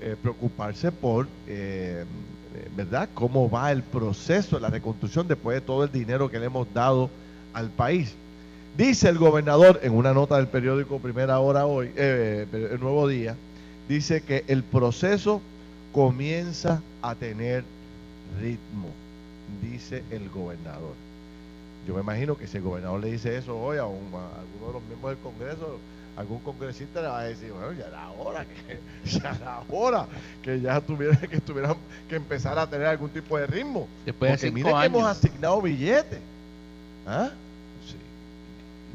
[0.00, 2.04] eh, preocuparse por, eh,
[2.76, 6.46] ¿verdad?, cómo va el proceso de la reconstrucción después de todo el dinero que le
[6.46, 7.10] hemos dado
[7.52, 8.14] al país.
[8.76, 13.34] Dice el gobernador en una nota del periódico Primera Hora hoy, eh, el Nuevo Día,
[13.88, 15.42] dice que el proceso
[15.92, 17.64] comienza a tener
[18.40, 18.88] ritmo,
[19.62, 20.94] dice el gobernador.
[21.86, 24.82] Yo me imagino que si el gobernador le dice eso hoy a, alguno de los
[24.82, 25.78] miembros del Congreso,
[26.18, 30.06] algún congresista le va a decir, bueno, ya era hora que, ya era hora
[30.42, 31.76] que ya tuviera, que tuvieran
[32.08, 33.86] que empezar a tener algún tipo de ritmo.
[34.04, 36.18] Después Porque mire que hemos asignado billetes.
[37.06, 37.30] ¿Ah?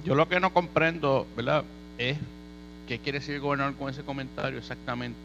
[0.03, 1.63] Yo lo que no comprendo, ¿verdad?
[1.97, 2.17] Es
[2.87, 5.17] qué quiere decir el gobernador con ese comentario exactamente.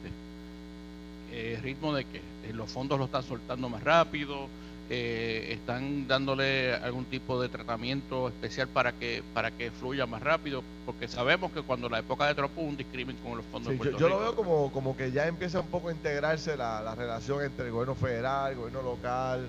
[1.32, 2.20] ¿El ritmo de eh,
[2.52, 4.48] los fondos lo están soltando más rápido,
[4.90, 10.62] eh, están dándole algún tipo de tratamiento especial para que para que fluya más rápido,
[10.86, 13.76] porque sabemos que cuando la época de Trump hubo un discrimen con los fondos de
[13.76, 16.94] Puerto yo, yo, lo veo como, como que ya empieza un poco a integrarse la,
[16.94, 19.46] relación entre el gobierno federal, el gobierno local.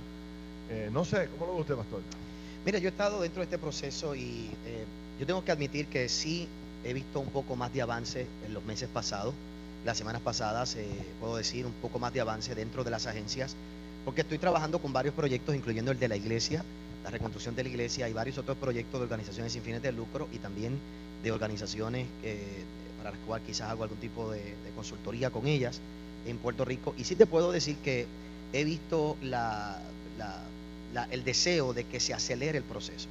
[0.70, 2.02] Eh, no sé, ¿cómo lo ve usted, Pastor?
[2.66, 4.50] Mira, yo he estado dentro de este proceso y
[5.20, 6.50] yo tengo que admitir que sí
[6.84, 9.34] he visto un poco más de avance en los meses pasados
[9.86, 10.88] las semanas pasadas, eh,
[11.20, 13.56] puedo decir, un poco más de avance dentro de las agencias.
[14.06, 16.64] Porque estoy trabajando con varios proyectos, incluyendo el de la iglesia,
[17.04, 20.28] la reconstrucción de la iglesia y varios otros proyectos de organizaciones sin fines de lucro
[20.32, 20.80] y también
[21.24, 22.08] de organizaciones
[22.98, 25.80] para las cuales quizás hago algún tipo de, consultoría con ellas
[26.26, 26.94] en Puerto Rico.
[26.98, 28.06] Y sí te puedo decir que
[28.54, 29.18] he visto
[31.12, 33.08] el deseo de que se acelere el proceso.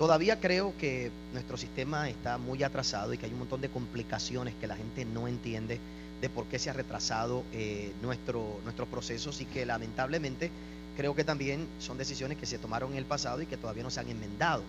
[0.00, 4.54] Todavía creo que nuestro sistema está muy atrasado y que hay un montón de complicaciones
[4.58, 5.78] que la gente no entiende
[6.22, 10.50] de por qué se ha retrasado eh, nuestro, nuestros procesos y que lamentablemente
[10.96, 13.90] creo que también son decisiones que se tomaron en el pasado y que todavía no
[13.90, 14.62] se han enmendado.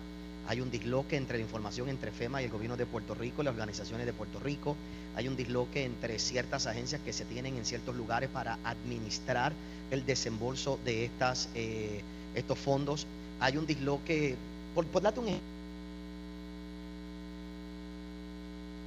[0.48, 3.54] Hay un disloque entre la información entre FEMA y el gobierno de Puerto Rico, las
[3.54, 4.76] organizaciones de Puerto Rico.
[5.16, 9.54] Hay un disloque entre ciertas agencias que se tienen en ciertos lugares para administrar
[9.90, 12.02] el desembolso de estas, eh,
[12.34, 13.06] estos fondos.
[13.40, 14.36] Hay un disloque,
[14.74, 15.28] por, por darte un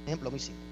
[0.06, 0.62] ejemplo muy simple.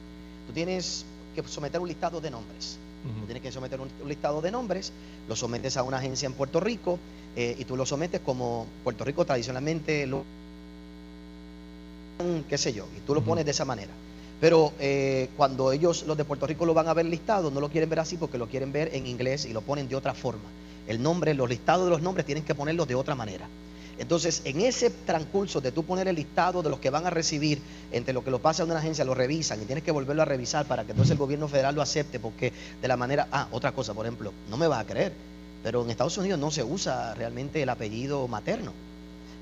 [0.47, 2.79] Tú tienes que someter un listado de nombres.
[3.27, 4.93] tienes que someter un, listado de nombres,
[5.29, 6.99] lo sometes a una agencia en Puerto Rico
[7.37, 10.25] eh, y tú lo sometes como Puerto Rico tradicionalmente lo
[12.49, 13.91] qué sé yo, y tú lo pones de esa manera.
[14.41, 17.69] Pero eh, cuando ellos, los de Puerto Rico, lo van a ver listado, no lo
[17.69, 20.45] quieren ver así porque lo quieren ver en inglés y lo ponen de otra forma.
[20.87, 23.49] El nombre, los listados de los nombres tienen que ponerlos de otra manera.
[23.99, 27.61] Entonces, en ese transcurso de tú poner el listado de los que van a recibir,
[27.93, 30.25] entre lo que lo pasa a una agencia, lo revisan y tienes que volverlo a
[30.25, 33.73] revisar para que entonces el gobierno federal lo acepte, porque de la manera, ah, otra
[33.73, 35.13] cosa, por ejemplo, no me vas a creer,
[35.63, 38.73] pero en Estados Unidos no se usa realmente el apellido materno.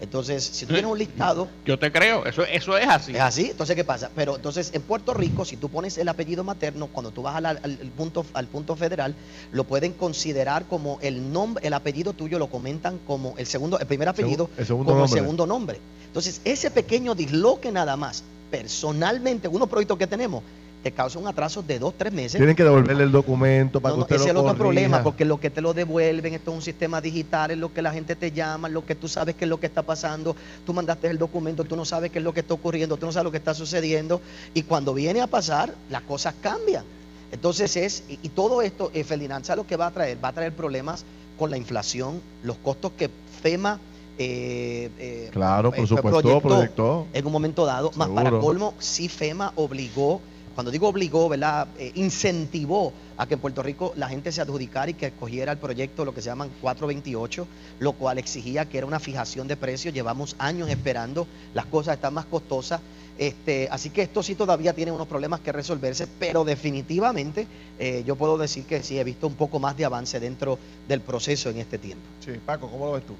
[0.02, 1.48] Entonces, si tú tienes un listado.
[1.64, 3.14] Yo te creo, eso, eso es así.
[3.14, 4.10] Es así, entonces, ¿qué pasa?
[4.16, 7.60] Pero entonces, en Puerto Rico, si tú pones el apellido materno, cuando tú vas al,
[7.96, 9.14] punto, al punto federal,
[9.52, 13.86] lo pueden considerar como el nombre, el apellido tuyo lo comentan como el segundo, el
[13.86, 15.78] primer apellido, como el segundo nombre.
[16.04, 20.42] Entonces, ese pequeño disloque nada más, personalmente, unos proyectos que tenemos,
[20.82, 22.38] te causa un atraso de dos, tres meses.
[22.38, 25.38] Tienen que devolverle el documento para que usted ese es el otro problema, porque lo
[25.38, 28.32] que te lo devuelven, esto es un sistema digital, es lo que la gente te
[28.32, 30.34] llama, lo que tú sabes qué es lo que está pasando,
[30.66, 33.12] tú mandaste el documento, tú no sabes qué es lo que está ocurriendo, tú no
[33.12, 34.20] sabes lo que está sucediendo,
[34.54, 36.84] y cuando viene a pasar, las cosas cambian.
[37.30, 40.22] Entonces es, y, todo esto, eh, Ferdinand, ¿sabes lo que va a traer?
[40.22, 41.04] Va a traer problemas
[41.38, 43.08] con la inflación, los costos que
[43.42, 43.80] FEMA
[44.18, 47.90] eh, eh, claro, por eh, supuesto, proyectó, en un momento dado.
[47.96, 50.20] Más para colmo, sí FEMA obligó
[50.52, 51.68] cuando digo obligó, ¿verdad?
[51.78, 55.58] Eh, incentivó a que en Puerto Rico la gente se adjudicara y que escogiera el
[55.58, 57.46] proyecto, lo que se llaman 428,
[57.80, 59.94] lo cual exigía que era una fijación de precios.
[59.94, 62.80] Llevamos años esperando, las cosas están más costosas.
[63.18, 67.46] Este, así que esto sí todavía tiene unos problemas que resolverse, pero definitivamente
[67.78, 71.00] eh, yo puedo decir que sí he visto un poco más de avance dentro del
[71.02, 72.04] proceso en este tiempo.
[72.24, 73.14] Sí, Paco, ¿cómo lo ves tú?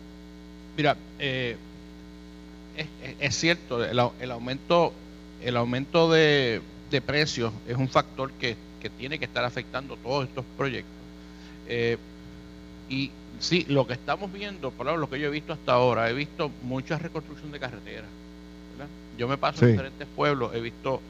[0.76, 1.56] Mira, eh,
[3.20, 4.92] es, cierto, el aumento,
[5.42, 6.62] el aumento de,
[6.92, 8.57] de precios es un factor que,
[8.98, 10.92] tiene que estar afectando todos estos proyectos.
[11.68, 11.96] Eh,
[12.88, 16.12] y sí, lo que estamos viendo, por lo que yo he visto hasta ahora, he
[16.12, 18.11] visto mucha reconstrucción de carreteras.
[19.16, 21.00] Yo me paso en diferentes pueblos, he visto...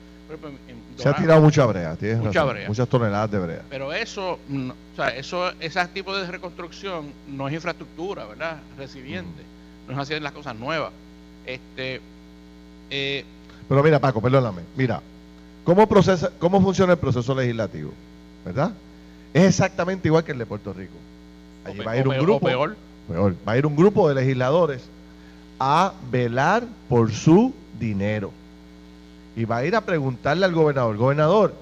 [0.97, 2.69] Se ha tirado mucha brea, tienes mucha brea.
[2.69, 3.63] muchas toneladas de brea.
[3.69, 8.59] Pero eso, o sea, eso, ese tipo de reconstrucción no es infraestructura, ¿verdad?
[8.79, 9.89] Recibiente, mm.
[9.89, 10.93] no es hacer las cosas nuevas.
[11.47, 12.01] Este,
[12.91, 13.25] eh,
[13.69, 15.03] Pero mira, Paco, perdóname, mira,
[15.65, 17.93] ¿Cómo, procesa, ¿Cómo funciona el proceso legislativo?
[18.45, 18.73] ¿Verdad?
[19.33, 20.95] Es exactamente igual que el de Puerto Rico.
[21.65, 22.49] Allí va a ir un grupo.
[22.49, 24.83] Va a ir un grupo de legisladores
[25.59, 28.31] a velar por su dinero.
[29.37, 31.55] Y va a ir a preguntarle al gobernador, gobernador,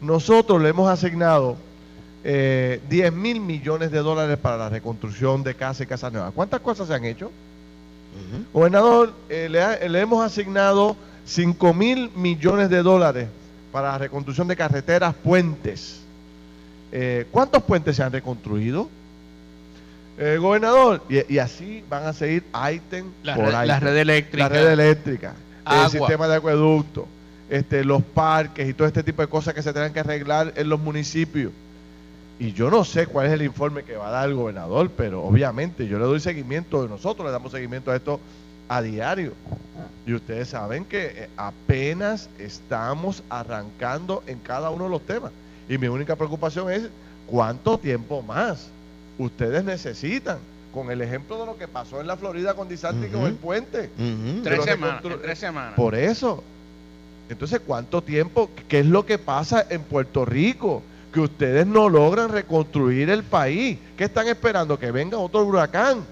[0.00, 1.56] nosotros le hemos asignado
[2.22, 6.32] 10 eh, mil millones de dólares para la reconstrucción de casas y casas nuevas.
[6.34, 7.30] ¿Cuántas cosas se han hecho?
[8.52, 13.28] Gobernador, eh, le, le, hemos asignado 5 mil millones de dólares
[13.76, 16.00] para la reconstrucción de carreteras, puentes.
[16.90, 18.88] Eh, ¿Cuántos puentes se han reconstruido?
[20.16, 24.48] Eh, gobernador, y, así van a seguir ítem la, por red, la red eléctrica, la
[24.48, 25.34] red eléctrica,
[25.70, 27.06] el sistema de acueducto,
[27.50, 30.70] este, los parques y todo este tipo de cosas que se tengan que arreglar en
[30.70, 31.52] los municipios.
[32.38, 35.22] Y yo no sé cuál es el informe que va a dar el gobernador, pero
[35.22, 38.20] obviamente yo le doy seguimiento, nosotros le damos seguimiento a esto
[38.68, 39.32] a diario.
[40.06, 45.32] Y ustedes saben que eh, apenas estamos arrancando en cada uno de los temas.
[45.68, 46.88] Y mi única preocupación es
[47.26, 48.68] cuánto tiempo más
[49.18, 50.38] ustedes necesitan.
[50.72, 53.90] Con el ejemplo de lo que pasó en la Florida con Disanti con el puente.
[54.44, 55.74] tres, semanas, tres semanas.
[55.74, 56.44] Por eso.
[57.30, 58.50] Entonces, ¿cuánto tiempo?
[58.68, 60.82] ¿Qué es lo que pasa en Puerto Rico?
[61.14, 63.78] Que ustedes no logran reconstruir el país.
[63.96, 64.78] ¿Qué están esperando?
[64.78, 66.04] Que venga otro huracán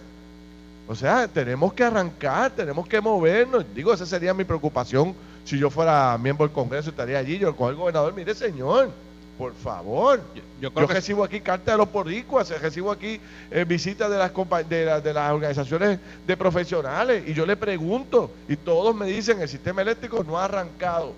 [0.87, 3.65] o sea, tenemos que arrancar, tenemos que movernos.
[3.75, 7.71] Digo, esa sería mi preocupación si yo fuera miembro del Congreso, estaría allí, yo con
[7.71, 8.91] el gobernador, mire señor,
[9.37, 10.21] Por favor.
[10.61, 13.21] Yo, Yo, recibo aquí cartas de los boricuas, recibo aquí
[13.51, 14.31] eh, visitas de las,
[14.69, 19.43] de, la- de las organizaciones de profesionales y yo le pregunto y todos me dicen
[19.43, 21.13] el sistema eléctrico no ha arrancado.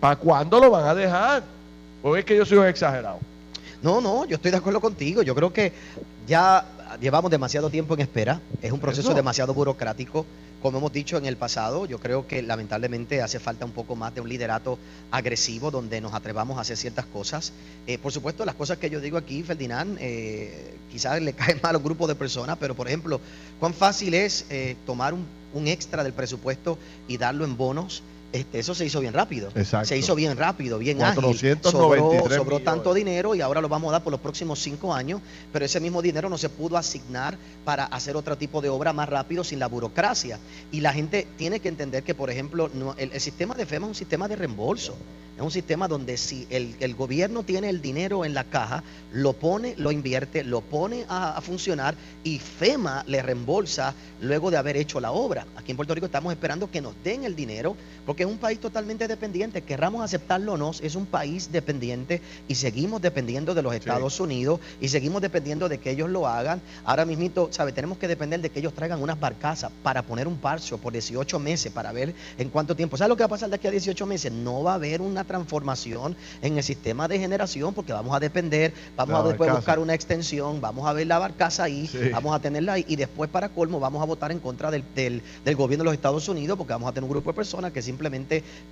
[0.00, 1.44] ¿Para cuándo lo van a dejar?
[2.02, 3.18] ¿O es que yo soy un exagerado?
[3.82, 5.22] No, no, yo estoy de acuerdo contigo.
[5.22, 5.72] Yo creo que
[6.26, 6.64] ya
[6.98, 8.40] llevamos demasiado tiempo en espera.
[8.62, 9.16] Es un proceso Eso.
[9.16, 10.26] demasiado burocrático.
[10.62, 14.14] Como hemos dicho en el pasado, yo creo que lamentablemente hace falta un poco más
[14.14, 14.78] de un liderato
[15.10, 17.52] agresivo donde nos atrevamos a hacer ciertas cosas.
[17.86, 21.74] Eh, por supuesto, las cosas que yo digo aquí, Ferdinand, eh, quizás le caen mal
[21.74, 23.20] a un grupo de personas, pero por ejemplo,
[23.58, 25.24] cuán fácil es eh, tomar un,
[25.54, 28.02] un extra del presupuesto y darlo en bonos.
[28.32, 29.50] Este, eso se hizo bien rápido.
[29.56, 29.88] Exacto.
[29.88, 31.14] Se hizo bien rápido, bien ágil.
[31.24, 34.94] 493 Sobró, sobró tanto dinero y ahora lo vamos a dar por los próximos cinco
[34.94, 35.20] años,
[35.52, 39.08] pero ese mismo dinero no se pudo asignar para hacer otro tipo de obra más
[39.08, 40.38] rápido sin la burocracia.
[40.70, 43.86] Y la gente tiene que entender que, por ejemplo, no- el, el sistema de FEMA
[43.86, 44.94] es un sistema de reembolso.
[45.36, 49.32] Es un sistema donde si el, el gobierno tiene el dinero en la caja, lo
[49.32, 54.76] pone, lo invierte, lo pone a, a funcionar y FEMA le reembolsa luego de haber
[54.76, 55.46] hecho la obra.
[55.56, 58.58] Aquí en Puerto Rico estamos esperando que nos den el dinero porque es un país
[58.60, 63.74] totalmente dependiente, querramos aceptarlo o no, es un país dependiente y seguimos dependiendo de los
[63.74, 66.60] Estados Unidos y seguimos dependiendo de que ellos lo hagan.
[66.84, 67.72] Ahora mismito, ¿sabe?
[67.72, 71.38] Tenemos que depender de que ellos traigan unas barcazas para poner un parcio por 18
[71.38, 72.96] meses para ver en cuánto tiempo.
[72.96, 74.30] ¿Sabes lo que va a pasar de aquí a 18 meses?
[74.32, 78.74] No va a haber una transformación en el sistema de generación porque vamos a depender,
[78.96, 79.56] vamos La a después barcaza.
[79.58, 82.10] buscar una extensión, vamos a ver la barcaza ahí, Sí.
[82.12, 85.22] vamos a tenerla ahí y después para colmo vamos a votar en contra del, del-
[85.44, 87.80] del gobierno de los Estados Unidos porque vamos a tener un grupo de personas que
[87.82, 88.09] simplemente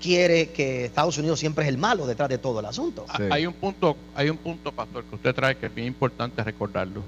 [0.01, 3.05] quiere que Estados Unidos siempre es el malo detrás de todo el asunto.
[3.09, 3.25] Ah, Sí.
[3.31, 7.03] Hay un punto, hay un punto, pastor, que usted trae que es bien importante recordarlo.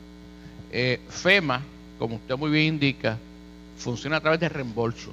[0.73, 1.63] Eh, FEMA,
[1.99, 3.19] como usted muy bien indica,
[3.79, 5.13] funciona a través de reembolsos.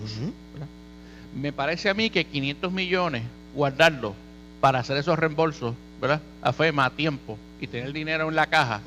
[1.39, 4.13] Me parece a mí que 500 millones, guardarlos
[4.61, 6.21] para hacer esos reembolsos, ¿verdad?
[6.41, 8.81] A FEMA a tiempo y tener dinero en la caja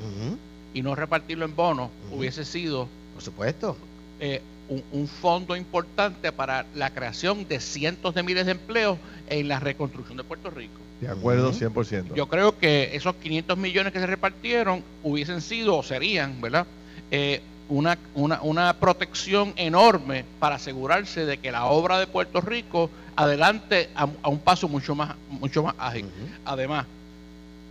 [0.73, 3.77] y no repartirlo en bonos, hubiese sido Por supuesto.
[4.19, 4.41] eh,
[4.71, 9.59] un, un fondo importante para la creación de cientos de miles de empleos en la
[9.59, 10.79] reconstrucción de Puerto Rico.
[11.01, 11.59] De acuerdo, Ujú.
[11.59, 12.13] 100%.
[12.15, 16.65] Yo creo que esos 500 millones que se repartieron hubiesen sido o serían, ¿verdad?
[17.11, 22.89] Eh, una, una, una protección enorme para asegurarse de que la obra de Puerto Rico
[23.15, 26.05] adelante a, a un paso mucho más, mucho más ágil.
[26.45, 26.85] Además,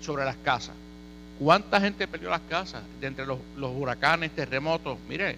[0.00, 0.74] sobre las casas.
[1.38, 4.98] ¿Cuánta gente perdió las casas de entre los, los huracanes, terremotos?
[5.08, 5.36] Mire,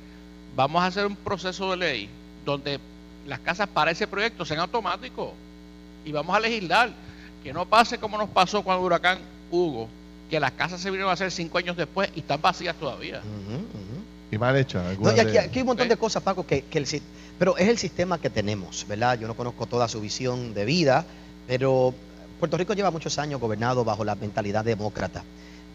[0.56, 2.08] vamos a hacer un proceso de ley
[2.44, 2.78] donde
[3.26, 5.30] las casas para ese proyecto sean automáticos
[6.04, 6.90] y vamos a legislar
[7.42, 9.18] que no pase como nos pasó con el huracán
[9.50, 9.88] Hugo,
[10.30, 13.20] que las casas se vinieron a hacer cinco años después y están vacías todavía.
[14.30, 14.82] Y mal hecha.
[14.98, 17.02] No, y aquí, hay un montón de cosas, Paco, que, que el, si-
[17.38, 19.18] pero es el sistema que tenemos, ¿verdad?
[19.18, 21.04] Yo no conozco toda su visión de vida,
[21.46, 21.92] pero
[22.40, 25.22] Puerto Rico lleva muchos años gobernado bajo la mentalidad demócrata,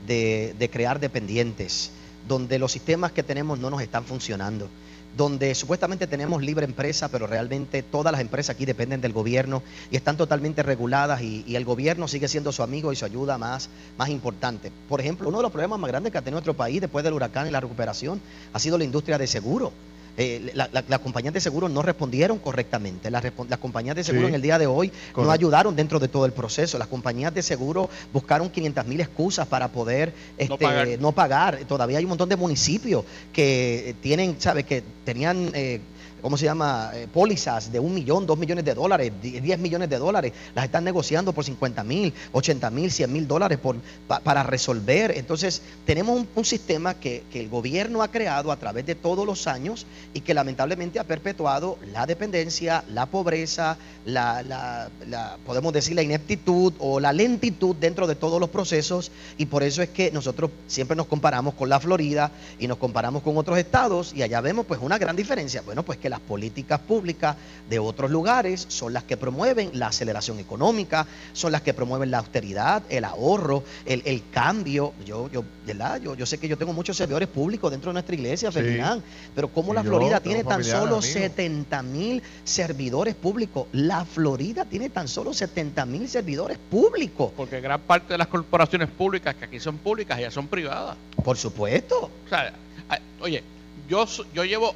[0.08, 1.92] de, de crear dependientes,
[2.28, 4.70] donde los sistemas que tenemos no nos están funcionando,
[5.16, 9.96] donde supuestamente tenemos libre empresa, pero realmente todas las empresas aquí dependen del gobierno y
[9.96, 14.10] están totalmente reguladas y, el gobierno sigue siendo su amigo y su ayuda más, más
[14.10, 14.72] importante.
[14.88, 17.14] Por ejemplo, uno de los problemas más grandes que ha tenido nuestro país después del
[17.14, 18.22] huracán y la recuperación
[18.54, 19.74] ha sido la industria de seguro.
[20.20, 23.12] Eh, la- la- las compañías de seguro no respondieron correctamente.
[23.12, 23.24] Las,
[23.60, 24.30] compañías de seguro Sí.
[24.30, 26.78] en el día de hoy no ayudaron dentro de todo el proceso.
[26.80, 30.88] Las compañías de seguro buscaron 500 mil excusas para poder este, pagar.
[31.00, 31.60] no pagar.
[31.68, 34.66] Todavía hay un montón de municipios que tienen, ¿sabes?
[34.66, 35.52] Que tenían...
[35.54, 35.82] eh,
[36.22, 36.92] ¿Cómo se llama?
[36.96, 40.34] Eh, pólizas de un millón, dos millones de dólares, die- 10 millones de dólares.
[40.56, 43.76] Las están negociando por 50 mil, 80 mil, 100 mil dólares por,
[44.08, 45.12] pa- para resolver.
[45.16, 49.48] Entonces, tenemos un, sistema que, que el gobierno ha creado a través de todos los
[49.48, 55.96] años y que lamentablemente ha perpetuado la dependencia, la pobreza, la, la- la- podemos decir
[55.96, 59.12] la ineptitud o la lentitud dentro de todos los procesos.
[59.38, 63.22] Y por eso es que nosotros siempre nos comparamos con la Florida y nos comparamos
[63.22, 65.62] con otros estados y allá vemos pues una gran diferencia.
[65.62, 67.36] Bueno, pues que las políticas públicas
[67.70, 72.20] de otros lugares son las que promueven la aceleración económica, son las que promueven la
[72.20, 74.94] austeridad, el ahorro, el, el cambio.
[75.06, 76.00] Yo, yo, ¿verdad?
[76.02, 78.56] Yo, yo sé que yo tengo muchos servidores públicos dentro de nuestra iglesia, Sí.
[78.60, 79.04] Ferdinand,
[79.36, 81.06] pero como la yo Florida tiene tan solo amigos.
[81.06, 87.82] 70 mil servidores públicos, la Florida tiene tan solo 70 mil servidores públicos, Porque gran
[87.82, 90.96] parte de las corporaciones públicas que aquí son públicas ya son privadas.
[91.24, 92.10] por supuesto.
[92.26, 92.54] O sea,
[92.90, 93.44] a- oye,
[93.90, 94.74] yo, yo llevo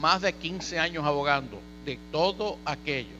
[0.00, 3.16] más de 15 años abogando de todo aquello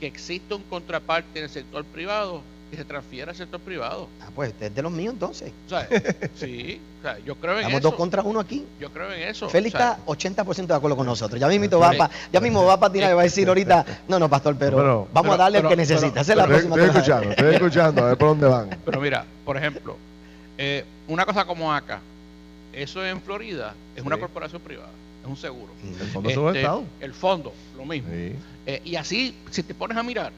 [0.00, 4.08] que existe un contraparte en el sector privado, que se transfiera al sector privado.
[4.20, 5.50] Ah, pues es de los míos entonces.
[5.66, 5.88] O sea,
[6.36, 7.88] sí, o sea, yo creo en Estamos eso.
[7.88, 8.64] dos contra uno aquí.
[8.78, 9.48] Yo creo en eso.
[9.48, 11.40] Félix o sea, está 80% de acuerdo con nosotros.
[11.40, 14.18] Ya mismo va pa- ya mismo va a tirar y va a decir ahorita, no,
[14.18, 16.20] no, pastor, pero, Pero- vamos a darle pero- el que necesita.
[16.20, 17.00] Esa es la Estoy, próxima estoy tonada.
[17.00, 18.78] escuchando, estoy escuchando, a ver por dónde van.
[18.84, 19.96] Pero mira, por ejemplo,
[20.58, 22.00] eh, una cosa como acá,
[22.72, 24.90] eso en Florida es una corporación privada,
[25.28, 25.72] es un seguro.
[26.00, 26.84] El fondo Este, Estado.
[27.00, 28.10] el fondo, lo mismo.
[28.10, 28.32] Sí.
[28.66, 30.32] Eh, y así, si te pones a mirar,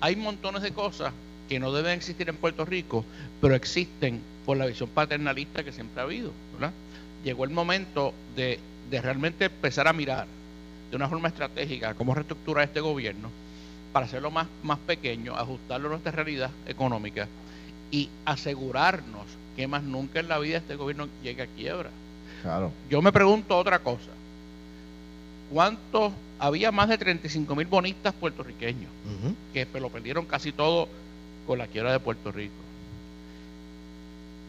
[0.00, 1.12] hay montones de cosas
[1.48, 3.04] que no deben existir en Puerto Rico,
[3.40, 6.32] pero existen por la visión paternalista que siempre ha habido.
[6.52, 6.72] ¿verdad?
[7.24, 8.58] Llegó el momento de,
[8.90, 10.26] de realmente empezar a mirar
[10.90, 13.30] de una forma estratégica cómo reestructurar este gobierno
[13.92, 17.26] para hacerlo más, más pequeño, ajustarlo a nuestra realidad económica
[17.90, 19.24] y asegurarnos
[19.56, 21.90] que más nunca en la vida este gobierno llegue a quiebra.
[22.42, 22.72] Claro.
[22.88, 24.10] Yo me pregunto otra cosa.
[25.50, 26.12] ¿Cuántos?
[26.38, 28.90] Había más de 35 mil bonistas puertorriqueños
[29.52, 30.88] que lo perdieron casi todo
[31.46, 32.52] con la quiebra de Puerto Rico.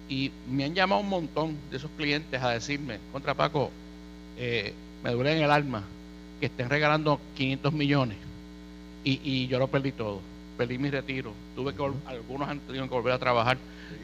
[0.08, 3.72] Y me han llamado un montón de esos clientes a decirme, contra Paco,
[4.38, 4.74] eh,
[5.04, 5.84] me duele en el alma
[6.40, 8.18] que estén regalando 500 millones
[9.04, 10.20] y, y yo lo perdí todo.
[10.58, 11.34] Perdí mi retiro.
[11.56, 13.58] Tuve que, vol- algunos han tenido que volver a trabajar.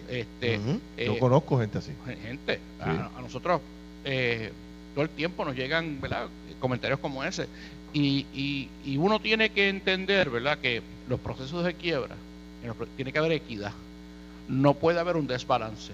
[0.07, 0.79] Este, Ujú.
[0.97, 1.91] eh, Yo conozco gente así.
[2.23, 3.61] gente, a nosotros
[4.05, 4.51] eh,
[4.93, 6.27] todo el tiempo nos llegan ¿verdad?
[6.59, 7.47] comentarios como ese.
[7.93, 10.57] Y, y, y uno tiene que entender ¿verdad?
[10.59, 12.15] que los procesos de quiebra,
[12.95, 13.71] tiene que haber equidad.
[14.47, 15.91] No puede haber un desbalance.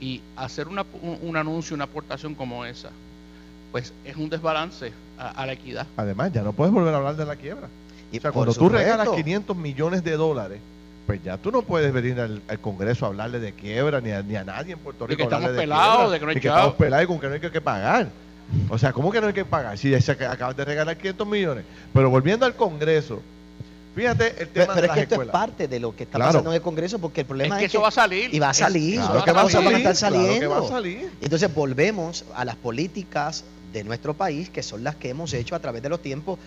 [0.00, 2.90] Y hacer una, un, un anuncio, una aportación como esa,
[3.72, 5.86] pues es un desbalance a, a la equidad.
[5.96, 7.68] Además, ya no puedes volver a hablar de la quiebra.
[8.12, 10.60] Y O sea, cuando tú regalas 500 millones de dólares,
[11.06, 14.22] pues ya tú no puedes venir al, al Congreso a hablarle de quiebra ni a,
[14.22, 15.18] ni a nadie en Puerto De Rico.
[15.18, 17.20] que estamos hablarle pelados, quiebra, de que no hay y que estamos pelados y con
[17.20, 18.08] que no hay que, que pagar.
[18.68, 19.76] O sea, ¿cómo que no hay que pagar?
[19.78, 21.64] Si se acabas de regalar 500 millones.
[21.92, 23.20] Pero volviendo al Congreso,
[23.94, 25.32] fíjate el Pero, tema pero de es las que esto es escuelas.
[25.32, 26.32] parte de lo que está Claro.
[26.32, 28.34] pasando en el Congreso, porque el Es problema que es, eso va a salir.
[28.34, 29.72] y va a salir, Es- Claro que va a salir.
[29.76, 30.50] estar claro que saliendo.
[30.50, 31.10] va a salir.
[31.20, 35.58] Entonces volvemos a las políticas de nuestro país, que son las que hemos hecho a
[35.58, 36.38] través de los tiempos.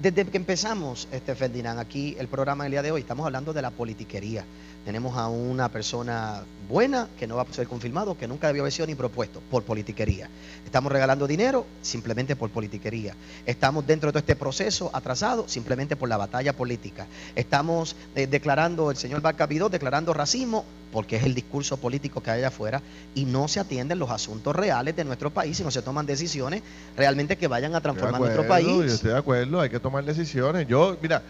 [0.00, 3.60] Desde que empezamos, este Ferdinand, aquí el programa del día de hoy, estamos hablando de
[3.60, 4.46] la politiquería.
[4.84, 8.72] Tenemos a una persona buena que no va a ser confirmado, que nunca debió haber
[8.72, 10.28] sido ni propuesto por politiquería.
[10.64, 13.14] Estamos regalando dinero simplemente por politiquería.
[13.44, 17.06] Estamos dentro de todo este proceso atrasado simplemente por la batalla política.
[17.34, 22.38] Estamos eh, declarando, el señor Barcapidó, declarando racismo porque es el discurso político que hay
[22.38, 22.82] allá afuera
[23.14, 26.62] y no se atienden los asuntos reales de nuestro país y no se toman decisiones
[26.96, 28.92] realmente que vayan a transformar nuestro acuerdo, Yo país.
[28.92, 30.66] estoy de acuerdo, hay que tomar decisiones.
[30.66, 31.22] Yo, mira,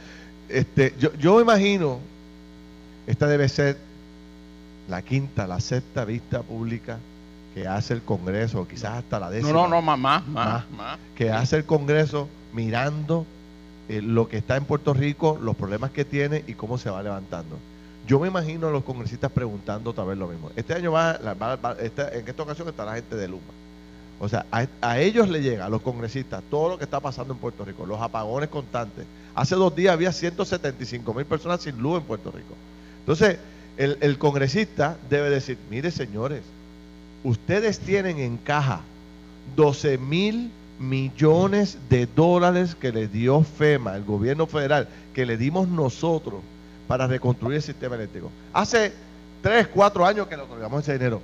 [0.48, 1.98] este, yo, yo imagino,
[3.11, 3.77] esta debe ser
[4.89, 6.99] la quinta, la sexta vista pública
[7.55, 9.53] que hace el Congreso, o quizás hasta la décima.
[9.53, 10.47] No, no, no, más, más, más.
[10.47, 10.71] Más.
[10.71, 10.99] más.
[11.17, 13.27] que hace el Congreso mirando
[13.89, 17.03] eh, lo que está en Puerto Rico, los problemas que tiene y cómo se va
[17.03, 17.57] levantando.
[18.07, 20.51] Yo me imagino a los congresistas preguntando otra vez lo mismo.
[20.57, 23.43] Este año va, la- va- va- esta- en esta ocasión está la gente de Luma.
[24.19, 27.33] O sea, a, a ellos le llega, a los congresistas, todo lo que está pasando
[27.35, 29.07] en Puerto Rico, los apagones constantes.
[29.35, 32.55] Hace dos días había 175 mil personas sin luz en Puerto Rico.
[33.01, 33.38] Entonces,
[33.76, 36.42] el, el congresista debe decir, mire señores,
[37.24, 38.80] ustedes tienen en caja
[39.57, 45.68] 12 mil millones de dólares que le dio FEMA, el gobierno federal, que le dimos
[45.68, 46.40] nosotros
[46.88, 48.30] para reconstruir el sistema eléctrico.
[48.53, 48.92] Hace
[49.42, 51.20] 3, 4 años que le otorgamos ese dinero.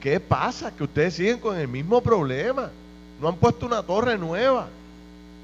[0.00, 0.70] ¿Qué pasa?
[0.70, 2.70] Que ustedes siguen con el mismo problema.
[3.20, 4.68] No han puesto una torre nueva.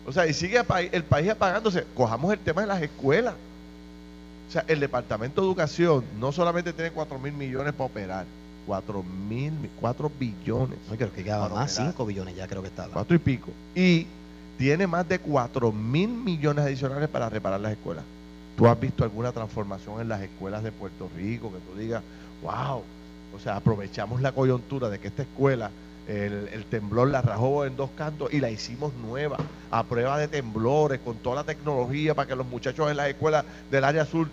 [0.06, 0.60] O sea, y sigue
[0.92, 1.84] el país apagándose.
[1.94, 3.34] Cojamos el tema de las escuelas.
[4.48, 8.26] O sea, el Departamento de Educación no solamente tiene 4 mil millones para operar,
[8.66, 10.78] 4 mil, 4 billones.
[10.90, 11.92] No, creo que quedaba más, operar.
[11.92, 12.92] 5 billones ya creo que estaba.
[12.92, 13.50] cuatro y pico.
[13.74, 14.06] Y
[14.56, 18.04] tiene más de 4 mil millones adicionales para reparar las escuelas.
[18.56, 22.02] ¿Tú has visto alguna transformación en las escuelas de Puerto Rico que tú digas,
[22.42, 22.82] wow?
[23.36, 25.70] O sea, aprovechamos la coyuntura de que esta escuela,
[26.08, 29.36] el, el temblor la rajó en dos cantos y la hicimos nueva,
[29.70, 33.44] a prueba de temblores, con toda la tecnología para que los muchachos en las escuelas
[33.70, 34.26] del área sur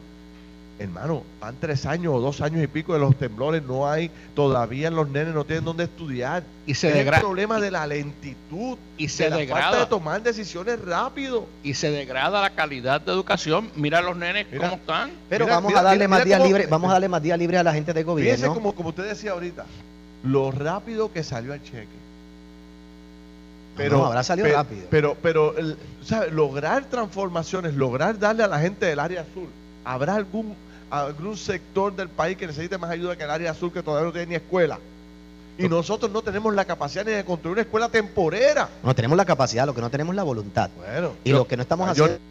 [0.77, 4.91] Hermano, van tres años o dos años y pico de los temblores, no hay, todavía
[4.91, 6.43] los nenes no tienen dónde estudiar.
[6.67, 9.79] Y se, es el problema de la lentitud, y de se la falta degrada.
[9.79, 11.45] de tomar decisiones rápido.
[11.63, 13.69] y se degrada la calidad de educación.
[13.77, 14.65] Mira a los nenes Mira.
[14.69, 15.11] cómo están.
[15.29, 17.23] Pero Mira, vamos mira, a darle mira, más días cómo- libres, vamos a darle más
[17.23, 18.53] días libres a la gente de Fíjense gobierno.
[18.53, 19.65] como, como usted decía ahorita,
[20.25, 21.87] lo rápido que salió el cheque.
[23.89, 24.87] No, habrá salido pe- rápido.
[24.89, 26.31] Pero, pero, el- ¿sabe?
[26.31, 29.47] lograr transformaciones, lograr darle a la gente del área azul,
[29.83, 30.55] ¿habrá algún,
[30.89, 34.11] algún sector del país que necesite más ayuda que el área azul que todavía no
[34.13, 34.79] tiene ni escuela?
[35.57, 38.69] Y nosotros no tenemos la capacidad ni de construir una escuela temporera.
[38.83, 40.69] No tenemos la capacidad, lo que no tenemos es la voluntad.
[40.77, 42.21] Bueno, Y yo- lo que no estamos yo- haciendo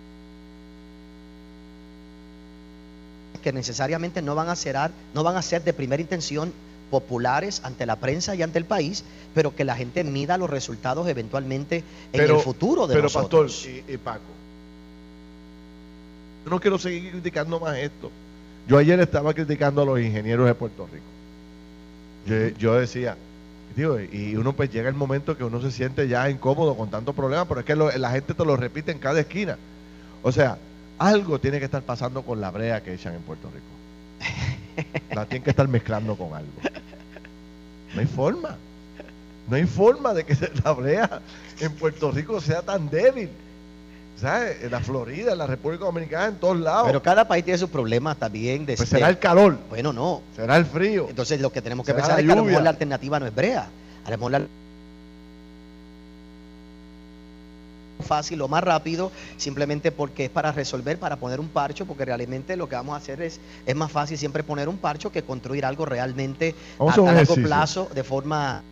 [3.43, 4.77] que necesariamente no van a ser,
[5.13, 6.53] no van a ser de primera intención
[6.91, 9.05] populares ante la prensa y ante el país,
[9.35, 11.83] pero que la gente mida los resultados eventualmente
[12.13, 13.53] en el futuro de pero nosotros.
[13.53, 14.21] Pastor y, Paco,
[16.45, 18.11] yo no quiero seguir criticando más esto.
[18.67, 21.05] Yo ayer estaba criticando a los ingenieros de Puerto Rico.
[22.59, 23.17] Yo, decía,
[23.77, 27.15] digo, y uno pues llega el momento que uno se siente ya incómodo con tantos
[27.15, 29.59] problemas, pero es que la gente te lo repite en cada esquina.
[30.23, 30.57] O sea,
[30.99, 33.84] algo tiene que estar pasando con la brea que echan en Puerto Rico.
[35.11, 36.53] La tienen que estar mezclando con algo.
[37.95, 38.57] No hay forma.
[39.49, 41.21] No hay forma de que la brea
[41.61, 43.31] en Puerto Rico sea tan débil.
[44.21, 44.63] ¿Sabes?
[44.63, 46.87] En la Florida, en la República Dominicana, en todos lados.
[46.87, 48.65] Pero cada país tiene sus problemas también.
[48.65, 49.59] De pues será el calor.
[49.69, 50.23] Bueno, no.
[50.37, 51.07] Será el frío.
[51.09, 53.35] Entonces lo que tenemos que pensar es que a lo mejor la alternativa no es
[53.35, 53.67] brea.
[54.05, 54.47] A lo mejor la
[58.05, 62.57] fácil o más rápido, simplemente porque es para resolver, para poner un parcho, porque realmente
[62.57, 65.65] lo que vamos a hacer es, es más fácil siempre poner un parcho que construir
[65.65, 68.63] algo realmente a, largo plazo de forma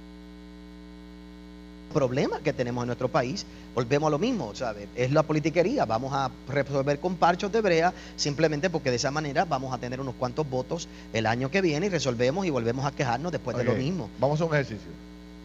[1.93, 4.89] problema que tenemos en nuestro país, volvemos a lo mismo, ¿sabes?
[4.97, 9.45] Es la politiquería, vamos a resolver con parchos de brea, simplemente porque de esa manera
[9.45, 12.91] vamos a tener unos cuantos votos el año que viene y resolvemos y volvemos a
[12.91, 14.09] quejarnos después de lo mismo.
[14.19, 14.91] Vamos a un ejercicio,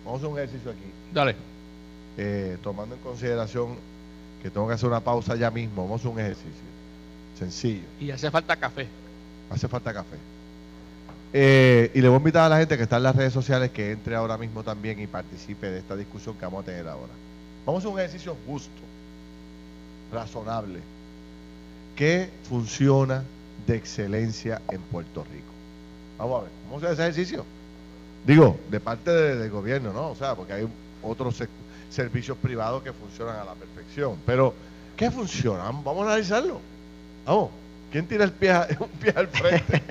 [0.06, 0.92] vamos a un ejercicio aquí.
[1.14, 1.57] Dale.
[2.18, 3.76] Eh, tomando en consideración
[4.42, 6.52] que tengo que hacer una pausa ya mismo, vamos a un ejercicio
[7.38, 7.84] sencillo.
[8.00, 8.88] Y hace falta café.
[9.50, 10.18] Hace falta café.
[11.34, 13.72] Eh, y le voy a invitar a la gente que está en las redes sociales
[13.72, 17.14] que entre ahora mismo también y participe de esta discusión que vamos a tener ahora.
[17.66, 18.82] Vamos a un ejercicio justo,
[20.12, 20.80] razonable,
[21.96, 23.24] que funciona
[23.66, 25.52] de excelencia en Puerto Rico.
[26.18, 27.46] Vamos a ver, ¿cómo se hace ese ejercicio?
[28.26, 30.12] Digo, de parte del gobierno, ¿no?
[30.12, 30.68] O sea, porque hay
[31.04, 34.18] otros sectores servicios privados que funcionan a la perfección.
[34.26, 34.54] Pero,
[34.96, 35.64] ¿qué funciona?
[35.64, 36.60] Vamos a analizarlo.
[37.26, 37.50] Vamos.
[37.92, 39.82] ¿Quién tira el pie, un pie al frente?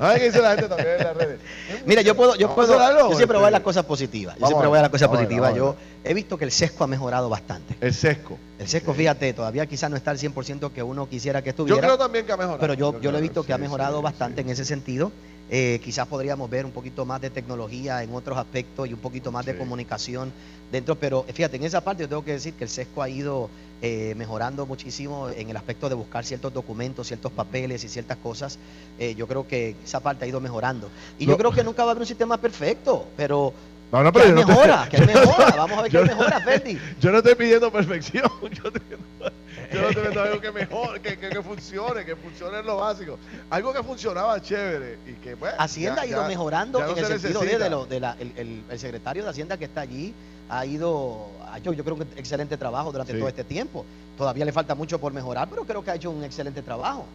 [0.00, 1.40] A qué dice la gente también en las redes.
[1.84, 2.78] Mira, yo puedo, yo puedo,
[3.10, 4.36] yo siempre voy a las cosas positivas.
[4.38, 5.54] Yo siempre voy a las cosas positivas.
[5.54, 7.76] Yo he visto que el sesco ha mejorado bastante.
[7.80, 8.38] El sesco.
[8.58, 11.76] El sesco, fíjate, todavía quizás no está al 100% que uno quisiera que estuviera.
[11.76, 12.60] Yo creo también que ha mejorado.
[12.60, 15.12] Pero yo, yo, lo he visto que ha mejorado bastante en ese sentido.
[15.50, 19.30] Eh, quizás podríamos ver un poquito más de tecnología en otros aspectos y un poquito
[19.30, 20.32] más de comunicación
[20.72, 23.50] dentro, pero fíjate, en esa parte yo tengo que decir que el SESCO ha ido
[23.82, 28.58] eh, mejorando muchísimo en el aspecto de buscar ciertos documentos, ciertos papeles y ciertas cosas.
[28.98, 30.88] Eh, yo creo que esa parte ha ido mejorando.
[31.18, 33.52] Y yo creo que nunca va a haber un sistema perfecto, pero
[33.92, 35.50] no, que mejora, que mejora.
[35.56, 36.78] Vamos a ver qué mejora, Ferdi.
[37.00, 38.30] Yo no estoy pidiendo perfección.
[38.42, 42.76] Yo, yo no estoy pidiendo algo que mejore, que, que, funcione, que funcione en lo
[42.76, 43.18] básico.
[43.50, 47.70] Algo que funcionaba chévere y que pues, Hacienda ha ido mejorando en el sentido de,
[47.70, 50.14] lo, de la, el, el, secretario de Hacienda que está allí
[50.48, 53.84] ha ido, ha hecho yo creo que excelente trabajo durante todo este tiempo.
[54.16, 57.06] Todavía le falta mucho por mejorar, pero creo que ha hecho un excelente trabajo.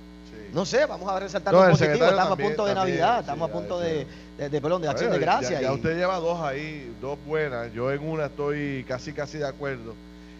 [0.54, 2.06] No sé, vamos a resaltar lo positivo.
[2.06, 4.08] Estamos a punto de Navidad, estamos a punto de,
[4.38, 5.62] de, de, perdón, de acción de gracia.
[5.62, 7.72] Ya, usted lleva dos ahí, dos buenas.
[7.74, 9.94] Yo en una estoy casi, casi de acuerdo.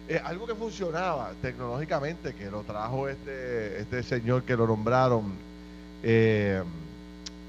[0.08, 5.32] Eh, algo que funcionaba tecnológicamente, que lo trajo este, este señor que lo nombraron
[6.02, 6.60] eh,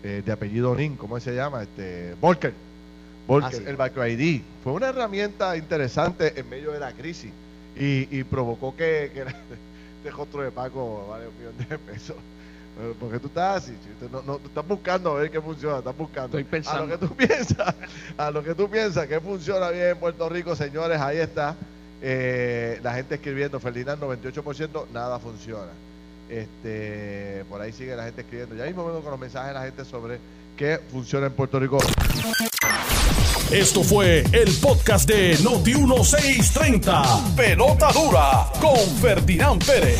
[0.03, 1.63] eh, de apellido Nin, ¿cómo se llama?
[1.63, 2.53] Este, Volker.
[3.25, 4.41] Volker, ah, el Back ID.
[4.63, 7.31] Fue una herramienta interesante en medio de la crisis
[7.75, 9.21] y, y provocó que, que
[9.97, 12.15] este rostro de Paco vale un millón de pesos.
[12.99, 13.77] Porque tú estás así,
[14.11, 16.37] no, no, estás buscando a ver qué funciona, estás buscando.
[16.37, 16.83] Estoy pensando.
[16.83, 17.75] A lo que tú piensas,
[18.17, 21.55] a lo que tú piensas que funciona bien en Puerto Rico, señores, ahí está.
[22.01, 25.71] Eh, la gente escribiendo, Ferdinand, 98%, nada funciona.
[26.29, 28.55] Este, por ahí sigue la gente escribiendo.
[28.55, 30.19] Ya mismo vengo con los mensajes de la gente sobre
[30.57, 31.77] qué funciona en Puerto Rico.
[33.51, 37.35] Esto fue el podcast de Noti 1630.
[37.35, 39.99] Pelota dura con Ferdinand Pérez.